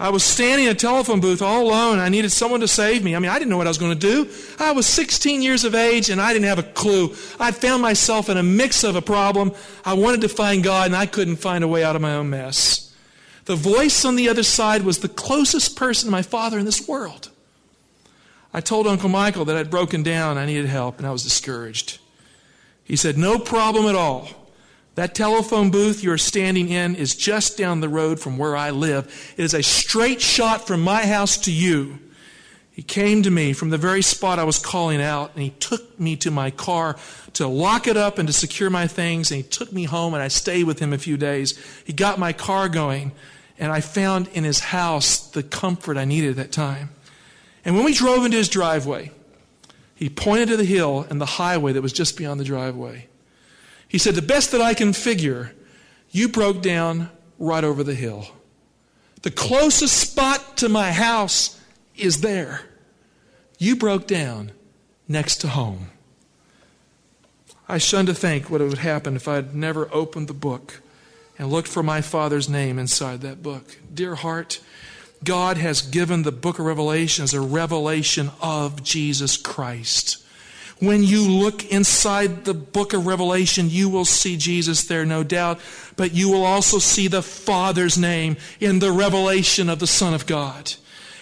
I 0.05 0.11
was 0.11 0.23
standing 0.23 0.67
in 0.67 0.73
a 0.73 0.75
telephone 0.75 1.21
booth 1.21 1.40
all 1.40 1.62
alone. 1.62 1.99
I 1.99 2.11
needed 2.11 2.29
someone 2.29 2.61
to 2.61 2.69
save 2.69 3.03
me. 3.03 3.17
I 3.17 3.19
mean, 3.21 3.31
I 3.31 3.38
didn't 3.38 3.49
know 3.49 3.57
what 3.57 3.67
I 3.67 3.71
was 3.71 3.79
going 3.79 3.99
to 3.99 3.99
do. 3.99 4.31
I 4.59 4.73
was 4.73 4.85
16 4.87 5.40
years 5.40 5.64
of 5.64 5.75
age 5.75 6.11
and 6.11 6.21
I 6.21 6.35
didn't 6.35 6.45
have 6.45 6.59
a 6.59 6.62
clue. 6.62 7.14
I 7.40 7.53
found 7.53 7.81
myself 7.81 8.29
in 8.29 8.37
a 8.37 8.43
mix 8.43 8.85
of 8.85 8.97
a 8.97 9.01
problem. 9.01 9.53
I 9.83 9.95
wanted 9.95 10.21
to 10.21 10.29
find 10.29 10.62
God 10.62 10.88
and 10.88 10.95
I 10.95 11.07
couldn't 11.07 11.37
find 11.37 11.64
a 11.64 11.69
way 11.69 11.83
out 11.83 11.97
of 11.97 12.03
my 12.03 12.17
own 12.17 12.29
mess. 12.29 12.95
The 13.47 13.57
voice 13.57 14.05
on 14.05 14.17
the 14.17 14.29
other 14.29 14.43
side 14.43 14.83
was 14.83 14.99
the 14.99 15.09
closest 15.09 15.75
person 15.75 16.09
to 16.09 16.12
my 16.12 16.21
father 16.21 16.59
in 16.59 16.67
this 16.67 16.87
world. 16.87 17.31
I 18.53 18.61
told 18.61 18.87
Uncle 18.87 19.09
Michael 19.09 19.47
that 19.47 19.57
I'd 19.57 19.71
broken 19.71 20.03
down, 20.03 20.37
I 20.37 20.45
needed 20.45 20.67
help, 20.67 20.99
and 20.99 21.07
I 21.07 21.12
was 21.12 21.23
discouraged. 21.23 21.99
He 22.85 22.97
said, 22.97 23.17
No 23.17 23.38
problem 23.38 23.87
at 23.87 23.95
all. 23.95 24.29
That 24.94 25.14
telephone 25.14 25.70
booth 25.70 26.04
you're 26.04 26.18
standing 26.18 26.68
in 26.68 26.94
is 26.94 27.16
just 27.16 27.59
down 27.59 27.80
the 27.80 27.88
road 27.88 28.20
from 28.20 28.38
where 28.38 28.57
I 28.57 28.70
live. 28.70 29.35
It 29.37 29.42
is 29.42 29.54
a 29.54 29.62
straight 29.62 30.20
shot 30.20 30.66
from 30.66 30.83
my 30.83 31.04
house 31.04 31.37
to 31.38 31.52
you. 31.52 31.98
He 32.70 32.83
came 32.83 33.22
to 33.22 33.30
me 33.30 33.52
from 33.52 33.70
the 33.70 33.78
very 33.78 34.02
spot 34.02 34.38
I 34.38 34.44
was 34.44 34.59
calling 34.59 35.00
out, 35.00 35.33
and 35.35 35.42
he 35.42 35.50
took 35.50 35.98
me 35.98 36.16
to 36.16 36.30
my 36.30 36.50
car 36.50 36.96
to 37.35 37.46
lock 37.46 37.87
it 37.87 37.96
up 37.96 38.18
and 38.18 38.26
to 38.26 38.33
secure 38.33 38.70
my 38.70 38.87
things, 38.88 39.30
and 39.30 39.37
he 39.37 39.48
took 39.48 39.72
me 39.72 39.85
home, 39.85 40.14
and 40.14 40.22
I 40.22 40.28
stayed 40.28 40.64
with 40.64 40.80
him 40.80 40.92
a 40.92 40.98
few 40.98 41.16
days. 41.16 41.57
He 41.85 41.92
got 41.92 42.18
my 42.18 42.33
car 42.33 42.68
going, 42.68 43.12
and 43.59 43.70
I 43.70 43.80
found 43.80 44.28
in 44.28 44.42
his 44.42 44.59
house 44.59 45.18
the 45.18 45.44
comfort 45.44 45.96
I 45.96 46.04
needed 46.04 46.30
at 46.30 46.37
that 46.37 46.52
time. 46.52 46.90
And 47.64 47.76
when 47.76 47.85
we 47.85 47.94
drove 47.94 48.24
into 48.24 48.37
his 48.37 48.48
driveway, 48.48 49.12
he 49.94 50.09
pointed 50.09 50.48
to 50.48 50.57
the 50.57 50.64
hill 50.64 51.07
and 51.09 51.20
the 51.20 51.26
highway 51.26 51.72
that 51.72 51.83
was 51.83 51.92
just 51.92 52.16
beyond 52.16 52.40
the 52.40 52.44
driveway. 52.44 53.07
He 53.94 53.98
said, 53.98 54.16
The 54.16 54.22
best 54.22 54.50
that 54.50 54.61
I 54.61 54.74
can 54.74 54.92
figure, 54.92 55.52
you 56.11 56.28
broke 56.28 56.62
down 56.62 57.11
right 57.38 57.62
over 57.62 57.85
the 57.85 57.94
hill. 57.94 58.26
The 59.22 59.30
closest 59.30 59.96
spot 59.96 60.57
to 60.57 60.68
my 60.68 60.90
house 60.90 61.61
is 61.96 62.20
there. 62.20 62.62
You 63.57 63.76
broke 63.76 64.09
down 64.09 64.50
next 65.07 65.37
to 65.42 65.48
home. 65.48 65.92
I 67.68 67.78
shun 67.78 68.07
to 68.07 68.14
think 68.14 68.50
what 68.50 68.61
it 68.61 68.68
would 68.68 68.78
happen 68.78 69.14
if 69.14 69.28
I 69.28 69.37
had 69.37 69.54
never 69.54 69.88
opened 69.94 70.26
the 70.26 70.35
book 70.35 70.83
and 71.38 71.52
looked 71.52 71.68
for 71.68 71.85
my 71.85 72.00
Father's 72.00 72.48
name 72.48 72.80
inside 72.80 73.20
that 73.20 73.44
book. 73.44 73.78
Dear 73.94 74.16
heart, 74.16 74.59
God 75.22 75.57
has 75.59 75.83
given 75.83 76.24
the 76.24 76.33
book 76.33 76.59
of 76.59 76.66
Revelation 76.66 77.22
as 77.22 77.33
a 77.33 77.40
revelation 77.40 78.33
of 78.40 78.83
Jesus 78.83 79.37
Christ. 79.37 80.24
When 80.85 81.03
you 81.03 81.29
look 81.29 81.64
inside 81.73 82.44
the 82.44 82.55
book 82.55 82.92
of 82.92 83.07
Revelation, 83.07 83.70
you 83.70 83.88
will 83.88 84.05
see 84.05 84.37
Jesus 84.37 84.85
there, 84.85 85.05
no 85.05 85.23
doubt, 85.23 85.59
but 85.97 86.12
you 86.12 86.31
will 86.31 86.44
also 86.44 86.79
see 86.79 87.09
the 87.09 87.23
Father's 87.23 87.97
name 87.97 88.37
in 88.61 88.81
the 88.81 88.92
revelation 88.92 89.68
of 89.68 89.79
the 89.79 89.87
Son 89.87 90.14
of 90.14 90.27
God. 90.27 90.75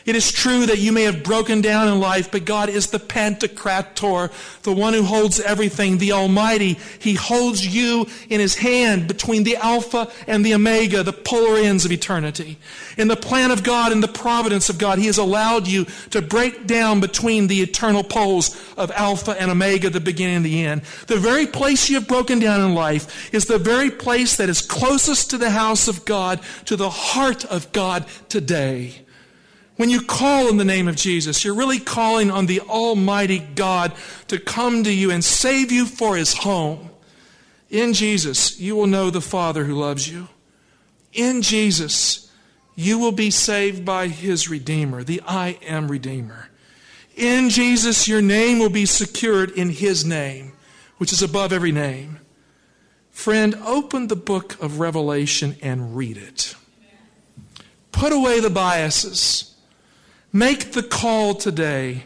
It 0.04 0.16
is 0.16 0.32
true 0.32 0.66
that 0.66 0.78
you 0.78 0.92
may 0.92 1.02
have 1.02 1.22
broken 1.22 1.60
down 1.60 1.88
in 1.88 2.00
life, 2.00 2.30
but 2.30 2.44
God 2.44 2.68
is 2.68 2.88
the 2.88 2.98
Pantocrator, 2.98 4.32
the 4.62 4.72
one 4.72 4.94
who 4.94 5.04
holds 5.04 5.38
everything, 5.40 5.98
the 5.98 6.12
Almighty. 6.12 6.78
He 6.98 7.14
holds 7.14 7.64
you 7.66 8.06
in 8.28 8.40
His 8.40 8.56
hand 8.56 9.06
between 9.06 9.44
the 9.44 9.56
Alpha 9.56 10.10
and 10.26 10.44
the 10.44 10.54
Omega, 10.54 11.02
the 11.02 11.12
polar 11.12 11.58
ends 11.58 11.84
of 11.84 11.92
eternity. 11.92 12.58
In 12.96 13.08
the 13.08 13.16
plan 13.16 13.50
of 13.50 13.62
God 13.62 13.92
and 13.92 14.02
the 14.02 14.08
providence 14.08 14.68
of 14.68 14.78
God, 14.78 14.98
He 14.98 15.06
has 15.06 15.18
allowed 15.18 15.68
you 15.68 15.86
to 16.10 16.20
break 16.20 16.66
down 16.66 17.00
between 17.00 17.46
the 17.46 17.60
eternal 17.62 18.02
poles 18.02 18.56
of 18.76 18.90
Alpha 18.92 19.32
and 19.38 19.50
Omega, 19.50 19.90
the 19.90 20.00
beginning 20.00 20.36
and 20.36 20.44
the 20.44 20.64
end. 20.64 20.82
The 21.06 21.18
very 21.18 21.46
place 21.46 21.88
you 21.88 21.96
have 21.96 22.08
broken 22.08 22.38
down 22.38 22.60
in 22.60 22.74
life 22.74 23.32
is 23.32 23.46
the 23.46 23.58
very 23.58 23.90
place 23.90 24.36
that 24.36 24.48
is 24.48 24.60
closest 24.60 25.30
to 25.30 25.38
the 25.38 25.50
house 25.50 25.88
of 25.88 26.04
God, 26.04 26.40
to 26.64 26.76
the 26.76 26.90
heart 26.90 27.44
of 27.44 27.70
God 27.72 28.06
today. 28.28 29.02
When 29.76 29.90
you 29.90 30.02
call 30.02 30.48
in 30.48 30.58
the 30.58 30.64
name 30.64 30.86
of 30.86 30.96
Jesus, 30.96 31.44
you're 31.44 31.54
really 31.54 31.80
calling 31.80 32.30
on 32.30 32.46
the 32.46 32.60
Almighty 32.60 33.38
God 33.38 33.92
to 34.28 34.38
come 34.38 34.84
to 34.84 34.92
you 34.92 35.10
and 35.10 35.24
save 35.24 35.72
you 35.72 35.86
for 35.86 36.16
his 36.16 36.34
home. 36.34 36.90
In 37.70 37.94
Jesus, 37.94 38.60
you 38.60 38.76
will 38.76 38.86
know 38.86 39.08
the 39.08 39.22
Father 39.22 39.64
who 39.64 39.74
loves 39.74 40.08
you. 40.08 40.28
In 41.14 41.40
Jesus, 41.40 42.30
you 42.74 42.98
will 42.98 43.12
be 43.12 43.30
saved 43.30 43.84
by 43.84 44.08
his 44.08 44.48
Redeemer, 44.48 45.02
the 45.04 45.22
I 45.26 45.58
am 45.66 45.90
Redeemer. 45.90 46.48
In 47.16 47.50
Jesus, 47.50 48.08
your 48.08 48.22
name 48.22 48.58
will 48.58 48.70
be 48.70 48.86
secured 48.86 49.50
in 49.50 49.70
his 49.70 50.04
name, 50.04 50.52
which 50.98 51.12
is 51.12 51.22
above 51.22 51.52
every 51.52 51.72
name. 51.72 52.20
Friend, 53.10 53.54
open 53.66 54.08
the 54.08 54.16
book 54.16 54.60
of 54.62 54.80
Revelation 54.80 55.56
and 55.62 55.96
read 55.96 56.16
it. 56.16 56.54
Put 57.90 58.12
away 58.12 58.40
the 58.40 58.50
biases. 58.50 59.51
Make 60.32 60.72
the 60.72 60.82
call 60.82 61.34
today 61.34 62.04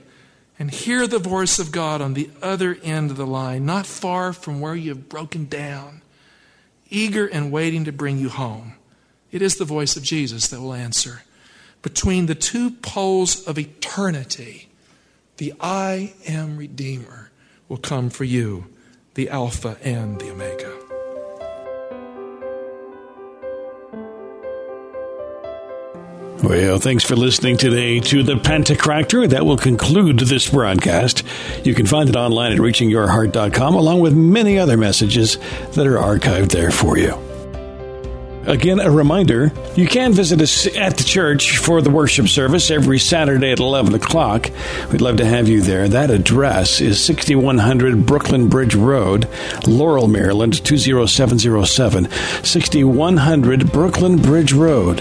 and 0.59 0.71
hear 0.71 1.07
the 1.07 1.21
voice 1.21 1.61
of 1.61 1.71
God 1.71 2.03
on 2.03 2.15
the 2.15 2.29
other 2.43 2.77
end 2.83 3.13
of 3.13 3.17
the 3.17 3.27
line, 3.27 3.65
not 3.65 3.87
far 3.87 4.33
from 4.33 4.61
where 4.61 4.75
you 4.75 4.91
have 4.91 5.09
broken 5.09 5.47
down, 5.47 6.03
eager 6.91 7.27
and 7.27 7.53
waiting 7.53 7.85
to 7.85 7.93
bring 7.93 8.19
you 8.19 8.29
home. 8.29 8.75
It 9.31 9.43
is 9.43 9.57
the 9.57 9.65
voice 9.65 9.97
of 9.97 10.03
Jesus 10.03 10.49
that 10.49 10.61
will 10.61 10.75
answer. 10.75 11.23
Between 11.83 12.27
the 12.27 12.35
two 12.35 12.71
poles 12.71 13.47
of 13.47 13.59
eternity, 13.59 14.71
the 15.37 15.55
I 15.61 16.15
am 16.27 16.57
Redeemer 16.57 17.31
will 17.69 17.77
come 17.77 18.11
for 18.11 18.25
you, 18.25 18.67
the 19.15 19.29
Alpha 19.29 19.77
and 19.83 20.19
the 20.21 20.31
Omega. 20.31 20.86
Well, 26.43 26.79
thanks 26.79 27.03
for 27.03 27.17
listening 27.17 27.57
today 27.57 27.99
to 28.01 28.23
the 28.23 28.35
Pantocrator. 28.35 29.29
That 29.29 29.47
will 29.47 29.57
conclude 29.57 30.19
this 30.19 30.51
broadcast. 30.51 31.23
You 31.65 31.75
can 31.75 31.87
find 31.87 32.11
it 32.11 32.15
online 32.15 32.53
at 32.53 32.59
reachingyourheart.com 32.59 33.75
along 33.75 34.01
with 34.01 34.15
many 34.15 34.59
other 34.59 34.77
messages 34.77 35.39
that 35.73 35.87
are 35.87 35.97
archived 35.97 36.51
there 36.51 36.71
for 36.71 36.99
you. 36.99 37.19
Again, 38.47 38.79
a 38.79 38.91
reminder 38.91 39.51
you 39.75 39.89
can 39.89 40.13
visit 40.13 40.41
us 40.41 40.69
at 40.77 40.97
the 40.97 41.03
church 41.03 41.59
for 41.59 41.83
the 41.83 41.91
worship 41.91 42.29
service 42.29 42.71
every 42.71 43.01
Saturday 43.01 43.51
at 43.51 43.59
11 43.59 43.95
o'clock. 43.95 44.49
We'd 44.93 45.01
love 45.01 45.17
to 45.17 45.25
have 45.25 45.49
you 45.49 45.63
there. 45.63 45.89
That 45.89 46.13
address 46.13 46.81
is 46.81 47.03
6100 47.05 48.07
Brooklyn 48.07 48.49
Bridge 48.49 48.77
Road, 48.77 49.29
Laurel, 49.67 50.07
Maryland 50.07 50.65
20707. 50.65 52.09
6100 52.45 53.73
Brooklyn 53.73 54.23
Bridge 54.23 54.53
Road, 54.53 55.01